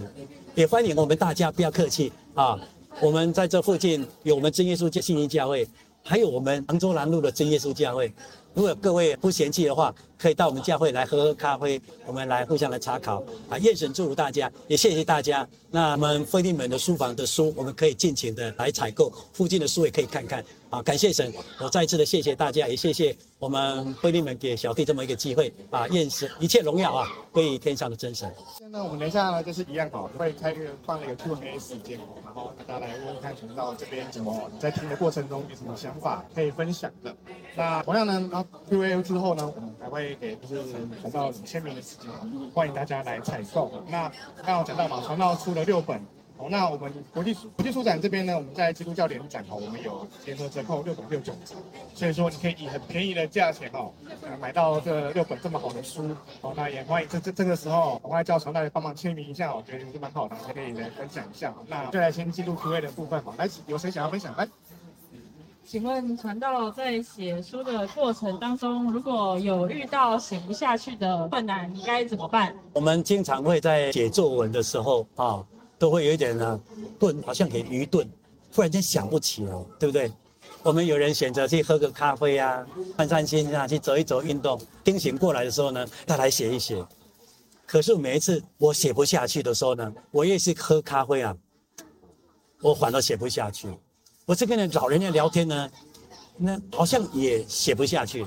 [0.56, 2.58] 也欢迎我们大家不要客气啊，
[3.00, 5.68] 我们在这附近有我们真耶稣教信义教会，
[6.02, 8.12] 还有我们杭州南路的真耶稣教会。
[8.56, 13.58] 如果各位不嫌弃的话，可以到我们教会来喝喝咖啡，我们来互相来查考啊。
[13.58, 15.46] 愿神祝福大家，也谢谢大家。
[15.70, 20.82] 那我们腓利门的书房的书，我们可以尽情的来采购，附近的书也可以看看啊。
[20.82, 21.30] 感谢神，
[21.60, 25.86] 我再一次的谢谢大家，也谢谢我们菲利门给小弟这么一个机会啊。
[25.88, 28.34] 愿神一切荣耀啊归于天上的真神。
[28.56, 37.14] 现在我们等一下呢，就是一样好，会开个放了一个 Q&A 时间，然后大家来问问看，从到这边怎么在听的过程中有什么想法可以分享的。
[37.54, 42.10] 那同样呢，然后 Q&A 之后呢，我们还会给就是传道签名的时间，
[42.54, 43.70] 欢迎大家来采购。
[43.88, 44.08] 那
[44.44, 45.98] 刚刚讲到嘛，传道出了六本，
[46.38, 51.54] 哦，那我们国际国际书展这边呢，我们在基督教联展哦，我们有联合折扣六本六九折，
[51.94, 53.92] 所以说你可以以很便宜的价钱哦，
[54.40, 61.54] 买到这六本这么好的书，哦，那也欢迎这这这个时候，我还叫传道来帮忙签名一下，我觉得是蛮好的，可以来分享一下。
[61.68, 64.36] 那就来先进入 Q&A 的部分，好，来，有谁想要分享？
[64.36, 64.46] 来。
[65.66, 72.56] 请问传道在写书的过程当中，如果有遇到写不下去的困难，你该怎么办？
[72.72, 75.44] 我们经常会在写作文的时候啊，
[75.76, 76.60] 都会有一点呢
[77.00, 78.08] 顿，好像很愚钝，
[78.54, 80.12] 忽然间想不起了，对不对？
[80.62, 82.64] 我们有人选择去喝个咖啡啊，
[82.96, 86.80] 散散心啊，去走一走运动，清醒过来的时候呢，再来写一写。
[87.66, 91.36] 可是每一次我写不下去的时候呢，我也是喝咖啡啊，
[92.62, 93.68] 我反而写不下去。
[94.26, 95.70] 我这跟老人家聊天呢，
[96.36, 98.26] 那好像也写不下去。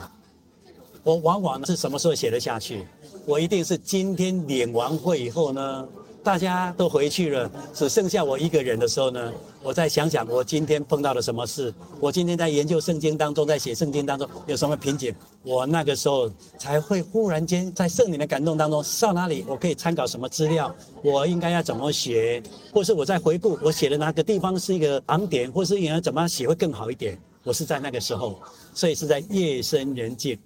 [1.04, 2.88] 我往往是什么时候写得下去？
[3.26, 5.86] 我一定是今天领完会以后呢，
[6.24, 9.32] 大家都回去了，只剩下我一个人的时候呢，
[9.64, 22.44] 我再想想我今天碰到了什么事，我今天在研究圣经当中，在写圣经当中有什么瓶颈，我那个时候才会忽然间在圣灵的感动当中，上哪里我可以参考什么资料，我应该要怎么写，
[22.74, 27.18] 或是我在回顾我写的哪个地方是一个盲点，或是应该怎么写会更好一点。
[27.44, 28.38] 我是在那个时候，
[28.74, 30.38] 所以是在夜深人静，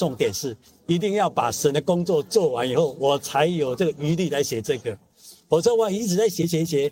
[0.00, 4.96] 重点是一定要把神的工作做完以后，我才有这个余力来写这个。
[5.46, 6.90] 否则我一直在写写写。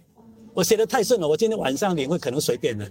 [0.52, 2.86] 我写得太顺了，我今天晚上领会可能随便了，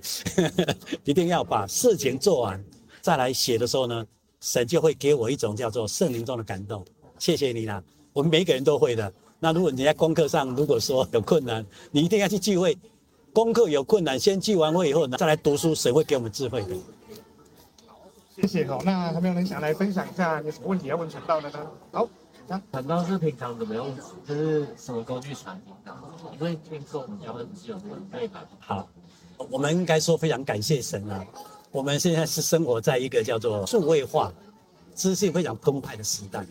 [1.06, 2.64] 一定要把事情做完，
[3.00, 4.08] 再来写的时候呢，
[4.40, 6.84] 神就会给我一种叫做圣灵中的感动。
[7.20, 9.14] 谢谢你啦，我们每个人都会的。
[9.40, 12.76] 那如果你在功课上如果说有困难，你一定要去聚会。
[13.34, 16.76] 功课有困难，先聚完会以后呢，再来读书，神会给我们智慧的？
[18.38, 18.82] 好，谢谢哦。
[18.86, 21.60] 那还没有人想来分享一下，有什么问题要问传道的呢？
[21.92, 22.08] 好。
[22.72, 23.94] 传道是平常怎么用？
[24.26, 25.94] 就是什么工具传递的？
[26.40, 28.36] 因为听说我们教会是有准备的。
[28.60, 28.88] 好，
[29.50, 31.26] 我们应该说非常感谢神啊！
[31.72, 34.32] 我们现在是生活在一个叫做数位化、
[34.96, 36.46] 资讯非常澎湃的时代，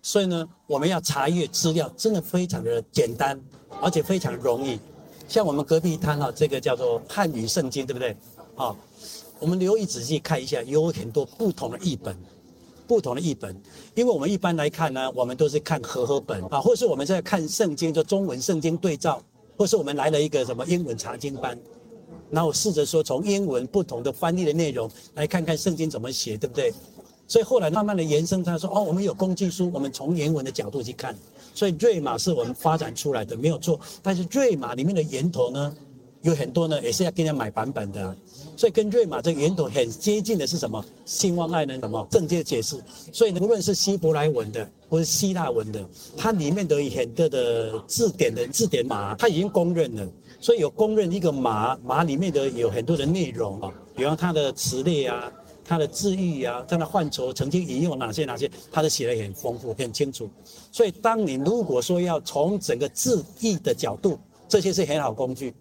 [0.00, 3.38] 所以呢，我们要查阅资料真的非常的简单，
[3.82, 4.80] 而且非常容易。
[5.28, 8.16] 像我们隔壁摊啊，这个叫做汉语圣经，对不对？
[8.56, 8.74] 啊，
[9.38, 12.16] 我们留意仔细看一下，有很多不同的译本。
[12.88, 13.60] 不同的译本，
[13.96, 19.20] 因为我们一般来看呢，我们都是看和合本啊，或是我们在看圣经，就中文圣经对照，
[19.56, 21.58] 或是我们来了一个什么英文查经班，
[22.30, 26.72] 然后试着说从英文不同的翻译的内容来看看圣经怎么写，对不对？
[27.26, 31.12] 所以后来慢慢的延伸，他说哦，我们有工具书，我们从原文的角度去看，
[31.56, 33.80] 所以瑞玛是我们发展出来的，没有错。
[34.00, 35.74] 但是瑞玛里面的源头呢，
[36.26, 38.16] 有很多呢，也是要跟人家买版本的。
[38.56, 40.84] 所以跟瑞玛这个源头很接近的是什么？
[41.04, 42.82] 兴旺爱人什么正确解释？
[43.12, 50.08] 所以，无论是希伯来文的或是希腊文的，它里面都有很多的字典的字典码，它已经公认了。
[50.40, 55.32] 所以有公认一个码，码里面的有很多的内容啊，比方它的词列啊，
[55.64, 60.28] 它的字义啊，它的范畴曾经引用哪些哪些，它都写得很丰富很清楚。
[60.72, 64.18] 所以，当你如果说要从整个字义的角度，
[64.48, 65.54] 这些是很好工具。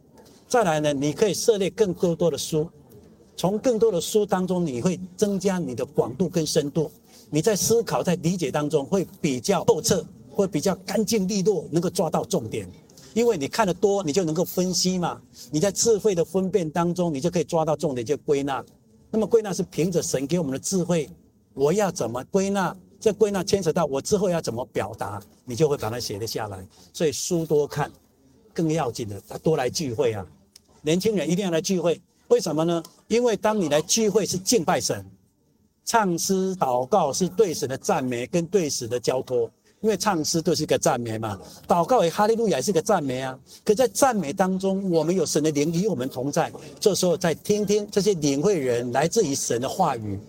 [0.48, 2.70] 再来呢，你可以涉猎更多多的书，
[3.36, 6.91] 从更多的书当中，你会增加你的广度跟深度。
[7.30, 12.70] 你在思考、在理解当中会比较透彻，会比较干净利落，能够抓到重点。
[13.14, 15.20] 因为你看得多，你就能够分析嘛。
[15.50, 18.64] 你在智慧的分辨当中，你就可以抓到重点，就归纳。
[19.10, 21.10] 那么归纳是凭着神给我们的智慧，
[21.54, 22.76] 我要怎么归纳？
[23.00, 26.66] 这归纳牵扯到我之后要怎么表达，你就会把它写得下来。
[26.93, 27.91] 所以书多看，
[28.54, 30.26] 更要紧的，多来聚会啊！
[30.86, 32.81] 年轻人一定要来聚会，为什么呢？
[33.07, 35.03] 因为当你来聚会是敬拜神。
[35.83, 39.49] 唱诗祷告是对神的赞美跟对神的交托，
[39.81, 43.38] 因为唱诗都是个赞美嘛，祷告也哈利路亚也是个赞美啊。
[43.63, 50.19] 可在赞美当中，我们有神的灵与我们同在，这时候再听听这些领会人来自于神的话语，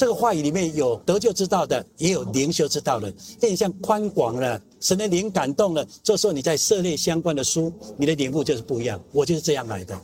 [0.00, 8.98] 这个话语里面有得救之道的，也有灵修之道的，面向宽广了，神的灵感动了，这时候你在涉猎相关的书，你的领悟就是不一样。
[9.12, 9.94] 我就是这样来的，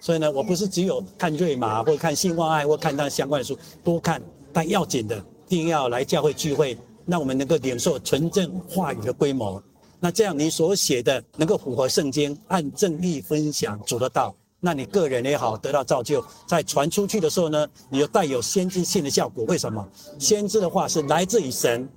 [0.00, 4.22] 所以呢，我不是只有看瑞玛或看信望爱或看他相关的书，多看。
[4.52, 9.60] 但要紧的，一定要来教会聚会，让我们能够领受纯正话语的规模。
[9.98, 19.44] 那这样你所写的能够符合圣经，按正义分享主的道，那你个人也好得到造就，在传出去的时候呢，你就带有先知性的效果。
[19.46, 19.86] 为什么？
[20.18, 21.88] 先知的话是来自于神，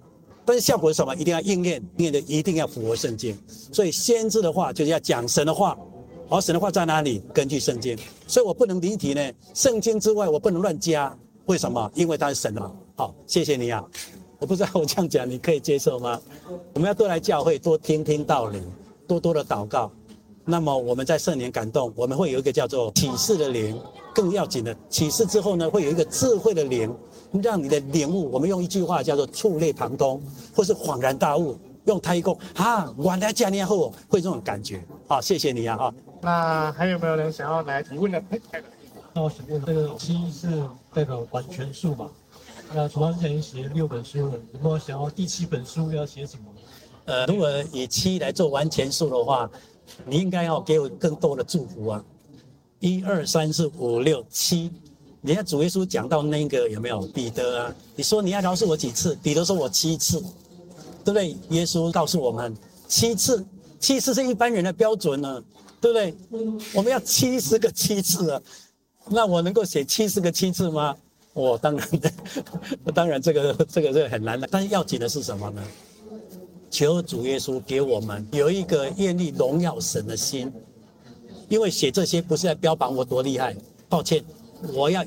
[0.45, 1.13] 但是效果是什么？
[1.15, 3.37] 一定要应验，应验的一定要符合圣经。
[3.47, 5.77] 所以先知的话就是要讲神的话，
[6.29, 7.21] 而神的话在哪里？
[7.33, 7.97] 根据圣经。
[8.27, 11.15] 所以我不能离题呢，圣经之外我不能乱加。
[11.47, 11.91] 为什么？
[11.93, 12.71] 因为它是神嘛。
[12.95, 13.83] 好，谢谢你啊。
[14.39, 16.19] 我不知道我这样讲你可以接受吗？
[16.73, 18.61] 我们要多来教会，多听听道理，
[19.05, 19.91] 多多的祷告。
[20.45, 23.79] 那么我们在圣灵感动，我们会有一个叫做启示的灵。
[24.13, 26.93] 更要紧的，启示之后呢，会有一个智慧的灵，
[27.41, 28.29] 让你的领悟。
[28.31, 30.21] 我们用一句话叫做触类旁通，
[30.55, 31.57] 或是恍然大悟。
[31.85, 32.23] 用台语
[32.55, 34.81] 啊，原来这样后会这种感觉。
[35.07, 35.75] 好，谢谢你啊。
[35.75, 38.23] 哈，那还有没有人想要来提问的？
[39.13, 40.63] 那我想问，这个七是
[40.93, 42.09] 代表完全数嘛？
[42.73, 46.43] 那主持人写六本书了，有没有想要第七本书要写什么？
[47.05, 49.49] 呃，如果以七来做完全数的话，
[50.05, 52.03] 你应该要给我更多的祝福啊！
[52.79, 54.71] 一二三四五六七，
[55.21, 57.75] 你看主耶稣讲到那个有没有彼得啊？
[57.95, 59.15] 你说你要饶恕我几次？
[59.23, 60.19] 彼得说我七次，
[61.03, 61.35] 对不对？
[61.49, 62.55] 耶稣告诉我们
[62.87, 63.45] 七次，
[63.79, 65.43] 七次是一般人的标准呢、
[65.79, 66.13] 对不对？
[66.73, 68.41] 我们要七十个七次啊！
[69.09, 70.95] 那我能够写七十个七次吗？
[71.33, 71.89] 我、当然，
[72.93, 74.47] 当然这个这个是很难的。
[74.51, 75.63] 但是要紧的是什么呢？
[76.73, 80.51] 求主耶稣给我们有一个愿意荣耀神的心。
[81.47, 83.55] 因为写这些不是在标榜我多厉害，
[83.87, 84.25] 抱歉，
[84.73, 85.05] 我要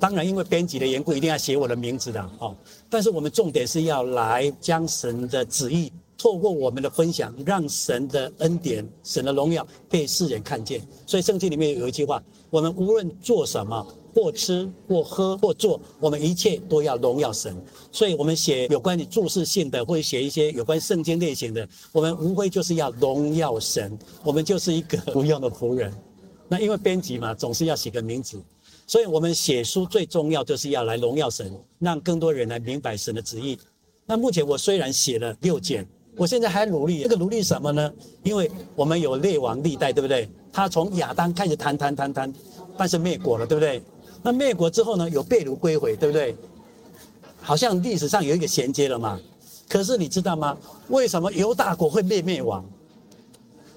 [0.00, 2.52] 当然因为编辑的缘故一定要写我的名字的哦。
[2.90, 5.92] 但是我们重点是要来将神的旨意。
[6.18, 10.80] 透过我们的分享，让神的恩典、神的荣耀被世人看见。
[11.06, 12.20] 所以圣经里面有一句话：
[12.50, 17.56] 我们无论做什么，或吃、或喝、或做，我们一切都要荣耀神。
[17.90, 23.98] 所以，我们写有关于注释性的，或者写一些有关圣经类型的，我们无非就是要荣耀神。
[24.22, 25.92] 我们就是一个 无用的仆人。
[26.48, 28.40] 那因为编辑嘛，总是要写个名字，
[28.86, 33.58] 所以我们写书最重要就是要来荣耀神，让更多人来明白神的旨意。
[34.04, 35.86] 那目前我虽然写了六卷。
[36.14, 37.90] 我现在还努力，这个努力什么呢？
[38.22, 40.28] 因为我们有列王历代，对不对？
[40.52, 42.30] 他从亚当开始谈谈谈谈，
[42.76, 43.82] 但是灭国了，对不对？
[44.22, 45.10] 那灭国之后呢？
[45.10, 46.34] 有被掳归回，对不对？
[47.40, 49.18] 好像历史上有一个衔接了嘛。
[49.68, 50.56] 可是你知道吗？
[50.88, 52.64] 为什么犹大国会被灭亡？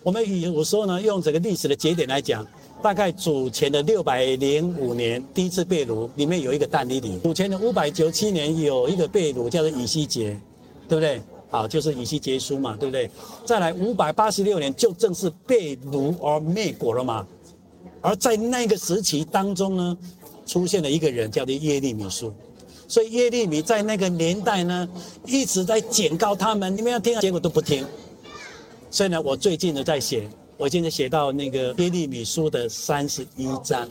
[0.03, 2.45] 我们有时候呢，用这个历史的节点来讲，
[2.83, 10.39] 大概主前的六百零五年第一次被掳，里面有一个但以理；主前的五百九七年有一个被掳，叫做以西结，
[10.87, 11.19] 对不对？
[11.49, 13.09] 好，就是以西结书嘛，对不对？
[13.45, 17.25] 再来五百八十六年，就正是被掳而灭国了嘛。
[18.01, 19.97] 而在那个时期当中呢，
[20.45, 22.33] 出现了一个人叫做耶利米书，
[22.87, 24.87] 所以耶利米在那个年代呢，
[25.25, 27.85] 一直在警告他们，你们要听，结果都不听。
[28.91, 33.87] 所以呢，我最近呢在写，我现在写到那个耶利米书的三十一章，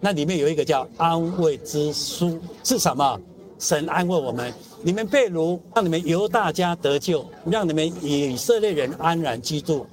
[0.00, 3.20] 那里面有一个叫安慰之书，是什么？
[3.58, 4.52] 神安慰我们。
[4.82, 9.86] 你们被掳，让你们犹大家得救，让你们以色列人安然居住，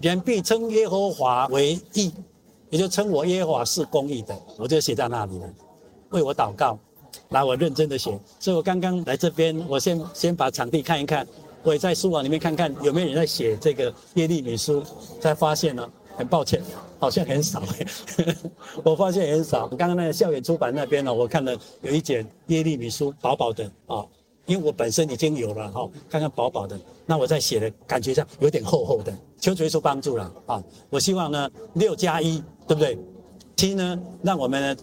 [0.00, 2.10] 人必称耶和华为义，
[2.72, 4.34] 也就称我耶和华是公义的。
[4.56, 5.46] 我就写在那里了，
[6.08, 6.78] 为我祷告，
[7.28, 8.18] 来，我认真的写。
[8.40, 11.26] 所以我刚刚来这边，我先先把场地看一看，
[11.62, 14.82] 我也在书网里面看看有没有人在写这个耶利米书，
[15.20, 16.62] 才发现呢，很抱歉，
[16.98, 17.86] 好像很少哎，
[18.82, 19.68] 我发现很少。
[19.68, 24.02] 刚刚那个校园出版那边呢，我看了有一卷耶利米书，薄薄的啊，
[24.46, 30.62] 因为我本身已经有了哈，看看薄薄的，那我在写的感觉上有点厚厚的，求主耶稣帮助了啊！
[30.90, 32.98] 我希望呢六加一对不对？
[33.56, 34.82] 七呢，让我们呢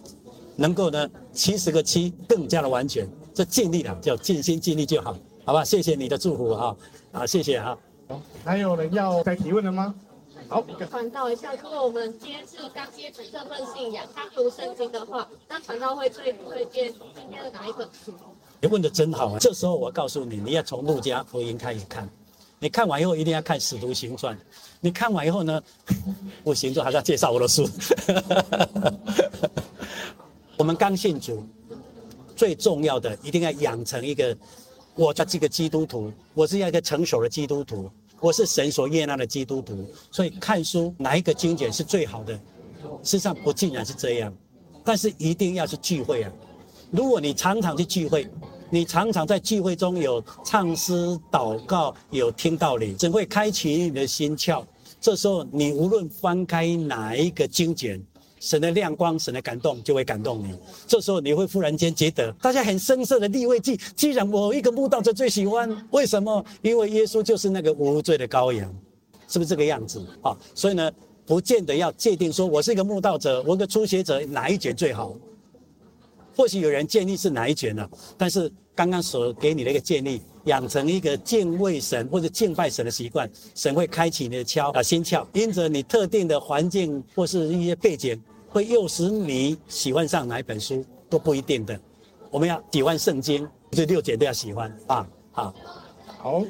[0.56, 5.62] 能够呢七十个七更加的完全，这尽力了，叫尽心尽力就好，好吧？
[5.62, 6.76] 谢谢你的祝福哈，
[7.12, 7.76] 啊，谢谢哈。
[8.42, 9.94] 还有人要再提问的吗？
[10.48, 18.12] 好，传道一下，如果我们今天是刚接触这份信仰，刚读圣经的话，那传道会最推荐今天的哪一本书？
[18.60, 19.38] 你问的真好啊！
[19.38, 22.08] 这时候我告诉你，你要从路加福音开始看，
[22.58, 24.38] 你看完以后一定要看使徒行传，
[24.80, 25.62] 你看完以后呢，
[26.44, 27.66] 我行传还是要介绍我的书。
[30.58, 31.42] 我们刚信主，
[32.36, 34.36] 最重要的一定要养成一个，
[34.94, 37.90] 我叫这个基督徒，我是要一个成熟的基督徒。
[38.20, 42.34] 我是神所悦纳的基督徒，所以看书哪一个经典是最好的？
[43.02, 44.30] 事实上不尽然是这样，
[44.84, 46.30] 但是一定要是聚会啊！
[46.90, 48.28] 如果你常常去聚会，
[48.68, 54.64] 你常常在聚会中有唱诗、祷告、有听道理，只会开启你的心窍。
[55.00, 58.02] 这时候你无论翻开哪一个经卷。
[58.40, 60.54] 神的亮光，神的感动就会感动你。
[60.86, 66.42] 这时候你会忽然间觉得，大家很生涩的立位记，既然我一个慕道者最喜欢，为什么？
[66.62, 68.74] 因为耶稣就是那个无罪的羔羊，
[69.28, 70.34] 是不是这个样子啊？
[70.54, 70.90] 所以呢，
[71.26, 75.14] 不见得要界定说我是一个慕道者，我一个初学者哪一卷最好？
[76.40, 77.86] 或许有人建议是哪一卷呢？
[78.16, 88.18] 但是刚刚所给你的一个建议，养成一个敬畏神或者敬拜神的习惯，神会开启你的窍啊心窍，因着你特定的环境或是一些背景。
[88.48, 91.78] 会诱使你喜欢上哪一本书都不一定的，
[92.30, 95.06] 我们要喜欢圣经，这六卷都要喜欢啊！
[95.32, 95.54] 好，
[96.06, 96.42] 好，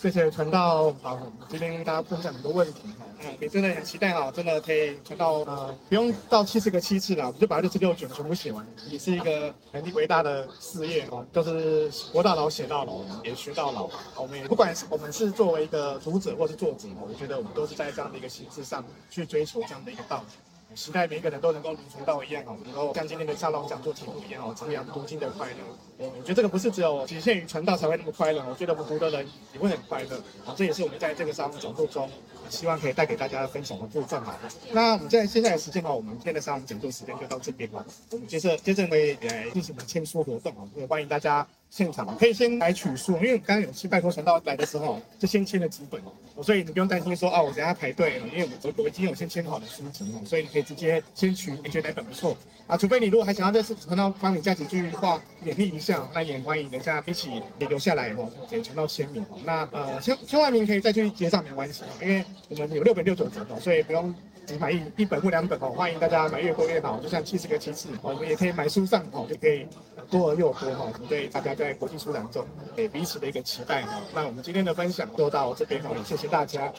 [0.00, 1.18] 谢谢传道，好，
[1.48, 13.90] 今天跟大家分享很多问题哈，嗯，也真的很期待哈，真的可以传到呃，不用到七十个七次了，我们就把六十六卷全部写完，也是一个很伟大的事业哦，就是活到老写到老，也学到老。
[14.14, 20.47] 我们也不管是我们是作为一个读者或是作者，我觉得我们都是在这样的一个形式上去追求这样的一个道理。
[20.74, 25.56] 期待每一个人都能够如传道一样哦，能够像今天的沙龙讲座题目一样哦，这样读经的快乐。
[25.98, 30.22] 我觉得这个不是只有仅限于传道才会那么快乐，我觉得我们读的人也会很快乐。
[30.44, 32.08] 好，这也是我们在这个沙龙讲座中，
[32.48, 34.38] 希望可以带给大家分享的部分哈。
[34.70, 37.84] 那我们在接下来的时间哈，我们今天的沙龙讲座时间就到这边了。
[38.10, 41.46] 我们接着接着会来进行我们签书活动啊，也欢迎大家。
[41.70, 46.00] 现场可以先来取书，因为刚刚有去拜托传道来的时候，就先签了几本
[46.34, 52.76] 哦，所以你不用担心说哦，我等下排队，因为我我已经有先签好的书籍，所以你可以直接先取，你觉得哪本不错啊？
[52.76, 59.38] 除非你如果还想要再次传道帮你加几句话勉励一下，那也欢迎等下一起也留下来哦，给传道签名哦。
[59.44, 64.14] 那呃签签完名可以再去结账没关系，因为我们有六本六九折的，所以不用。
[64.48, 69.66] 只买一一本或两本哦，欢迎大家买越多越好，就像七十个七次，我们也可以买书上哦，就可以
[70.10, 72.42] 多而又多哈，对大家在国际书展中
[72.74, 74.00] 给彼此的一个期待哈。
[74.14, 76.72] 那我们今天的分享就到这边好了，谢谢大家。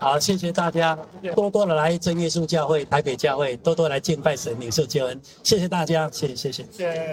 [0.00, 0.98] 好，谢谢大家，
[1.36, 6.64] 多多的来真耶稣教会台北教会，多多来敬拜神领受救恩，谢谢大家，谢谢谢谢。
[6.72, 7.06] 谢谢